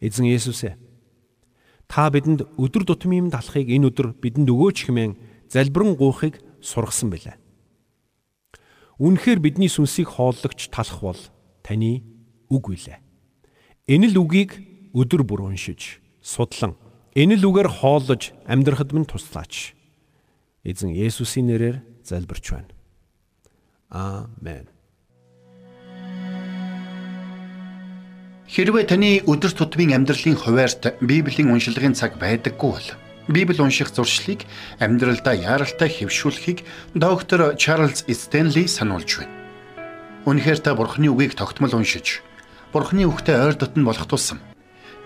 Эзэн 0.00 0.24
Есүс 0.24 0.72
ээ 0.72 0.80
та 1.84 2.08
бидэнд 2.08 2.48
өдөр 2.56 2.88
тутмын 2.88 3.28
талахыг 3.28 3.76
энэ 3.76 3.92
өдөр 3.92 4.16
бидэнд 4.16 4.48
өгөөч 4.48 4.88
хэмээн 4.88 5.12
залбирanгуйхыг 5.52 6.40
сургасан 6.64 7.12
билээ. 7.12 7.36
Үнэхээр 9.04 9.44
бидний 9.44 9.68
сүнсийг 9.68 10.16
хооллогч 10.16 10.72
талах 10.72 11.04
бол 11.04 11.20
таны 11.60 12.08
үг 12.48 12.72
билээ. 12.72 13.04
Энэ 13.84 14.16
л 14.16 14.24
үгийг 14.24 14.56
өдөр 14.96 15.28
бүр 15.28 15.52
уншиж, 15.52 16.00
судлан 16.24 16.87
энэ 17.18 17.34
л 17.34 17.50
үгээр 17.50 17.82
хооллож 17.82 18.30
амьдрахад 18.46 18.94
минь 18.94 19.02
туслаач. 19.02 19.74
Эзэн 20.62 20.94
Есүсийн 20.94 21.50
нэрээр 21.50 21.82
залбирч 22.06 22.46
байна. 22.54 22.70
Аамен. 23.90 24.70
Хэрвээ 28.46 28.84
таны 28.86 29.18
өдөр 29.26 29.50
тутмын 29.50 29.98
амьдралын 29.98 30.38
хуваарьт 30.38 31.02
Библийн 31.02 31.50
уншлагын 31.50 31.98
цаг 31.98 32.22
байдаггүй 32.22 32.70
бол 32.70 32.88
Библи 33.26 33.60
унших 33.60 33.90
зуршлыг 33.90 34.46
амьдралдаа 34.78 35.34
яаралтай 35.34 35.90
хэвшүүлэхийг 35.90 36.64
доктор 36.94 37.58
Чарлз 37.58 38.06
Стенли 38.06 38.70
сануулж 38.70 39.20
байна. 39.20 39.34
Үнэхээр 40.24 40.60
та 40.62 40.72
Бурхны 40.72 41.10
үгийг 41.12 41.34
тогтмол 41.34 41.76
уншиж, 41.76 42.22
Бурхны 42.72 43.04
үгтэй 43.04 43.36
ойр 43.36 43.58
дотн 43.58 43.84
болох 43.84 44.08
тусам 44.08 44.40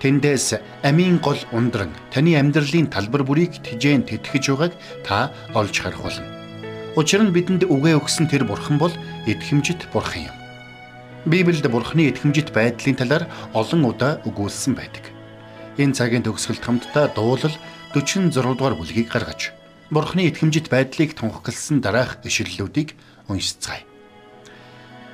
тэндээс 0.03 0.59
амийн 0.83 1.23
гол 1.23 1.39
ундран 1.55 1.95
таны 2.11 2.35
амьдралын 2.35 2.91
талбар 2.91 3.23
бүрийг 3.23 3.63
тижээн 3.63 4.03
тэтгэж 4.03 4.45
байгааг 4.51 4.75
та 5.07 5.31
олж 5.55 5.79
харах 5.79 6.03
болно. 6.03 6.27
Учир 6.99 7.23
нь 7.23 7.31
бидэнд 7.31 7.71
үгээ 7.71 8.03
өгсөн 8.03 8.27
тэр 8.27 8.43
Бурхан 8.43 8.83
бол 8.83 8.91
эдхэмжит 9.31 9.87
Бурхан 9.95 10.27
юм. 10.27 10.37
Библиэд 11.23 11.71
Бурхны 11.71 12.11
итгэмжит 12.11 12.51
байдлын 12.51 12.99
талаар 12.99 13.31
олон 13.55 13.87
удаа 13.87 14.19
өгүүлсэн 14.27 14.75
байдаг. 14.75 15.07
Энэ 15.79 15.95
цагийн 15.95 16.27
төгсгөлд 16.27 16.67
хамтдаа 16.67 17.15
дуулал 17.15 17.55
46 17.95 18.35
дугаар 18.59 18.75
бүлгийг 18.75 19.07
гаргаж 19.07 19.55
Бурхны 19.95 20.27
итгэмжит 20.27 20.67
байдлыг 20.67 21.15
тунхагласан 21.15 21.79
дараах 21.79 22.19
ишлэлүүдийг 22.27 22.99
уншицгаая. 23.31 23.87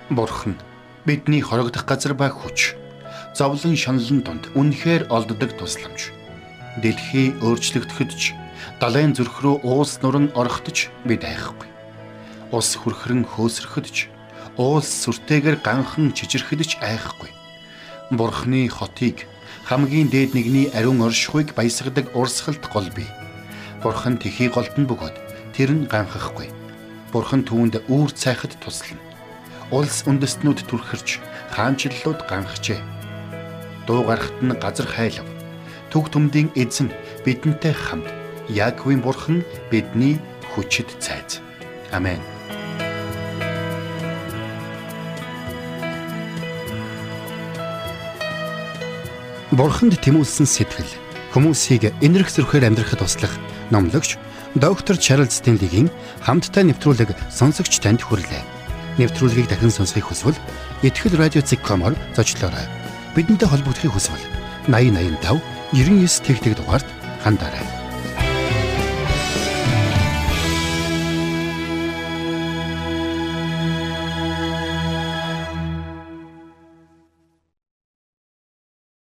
Бурхан 0.09 0.57
бидний 1.05 1.45
хорогдох 1.45 1.85
газар 1.85 2.17
ба 2.17 2.33
хүч 2.33 2.73
зовлон 3.39 3.77
шаналн 3.79 4.21
донд 4.27 4.51
үнэхээр 4.59 5.15
олддог 5.15 5.55
тусламж. 5.55 6.11
Дэлхий 6.83 7.39
өөрчлөгдөхөд 7.39 8.11
ч 8.19 8.35
далайн 8.83 9.15
зүрх 9.15 9.39
рүү 9.47 9.63
уус 9.63 10.03
нуран 10.03 10.35
орохтож 10.35 10.91
бид 11.07 11.23
айхгүй. 11.23 11.71
Ус 12.51 12.75
хүрхрэн 12.75 13.23
хөөсрөхөд 13.23 13.87
ч 13.95 14.11
уулс 14.59 14.91
сүртэйгээр 15.07 15.63
ганхан 15.63 16.11
чичрэхэд 16.19 16.67
ч 16.67 16.73
айхгүй. 16.83 17.31
Бурхны 18.11 18.67
хотыг 18.67 19.31
хамгийн 19.71 20.11
дээд 20.11 20.35
нэгний 20.35 20.67
ариун 20.75 20.99
оршихуйг 21.07 21.55
баясгадаг 21.55 22.11
урсгалт 22.19 22.67
гол 22.75 22.91
бий. 22.91 23.07
Бурхан 23.87 24.19
тэхий 24.19 24.51
голдон 24.51 24.91
бөгөөд 24.91 25.15
тэр 25.55 25.71
нь 25.79 25.87
ганхахгүй. 25.87 26.51
Бурхан 27.15 27.47
түүнд 27.47 27.87
үүр 27.87 28.11
цайхад 28.11 28.59
туслана. 28.59 28.99
Улс 29.71 30.03
үндэстнүүд 30.11 30.67
түрхэрч 30.67 31.23
хаанчлалууд 31.55 32.27
ганхжээ. 32.27 32.98
Дуу 33.89 34.05
гарахт 34.05 34.37
нь 34.45 34.53
газар 34.53 34.85
хайлав. 34.85 35.25
Төг 35.89 36.13
төмдийн 36.13 36.53
эзэн 36.53 36.93
бидэнтэй 37.25 37.73
хамт 37.73 38.05
Яаковын 38.53 39.01
бурхан 39.01 39.41
бидний 39.73 40.21
хүчит 40.53 40.93
цайз. 41.01 41.41
Амен. 41.91 42.21
Бурханд 49.57 49.97
тэмүүлсэн 50.05 50.45
сэтгэл 50.45 50.93
хүмүүсийг 51.33 51.89
энэрх 52.05 52.29
зөрхөөр 52.29 52.69
амьдрахад 52.69 53.01
туслах 53.01 53.33
номлогч 53.73 54.21
доктор 54.53 55.01
Чарлз 55.01 55.41
Стенлигийн 55.41 55.89
хамттай 56.21 56.69
нэвтрүүлэг 56.69 57.17
сонсогч 57.33 57.81
танд 57.81 58.05
хүрлээ. 58.05 58.45
Нэвтрүүлгийг 59.01 59.49
дахин 59.49 59.73
сонсохыг 59.73 60.13
хүсвэл 60.13 60.39
ихтгэл 60.85 61.17
радиоцик.com-оор 61.17 61.97
зочлоорой. 62.13 62.78
Бидэнтэй 63.19 63.51
холбогдохыг 63.51 63.91
хүсвэл 63.99 64.23
8085 64.71 65.43
99 65.75 66.23
тэгтэг 66.23 66.55
дугаард 66.55 66.87
хандаарай. 67.27 67.78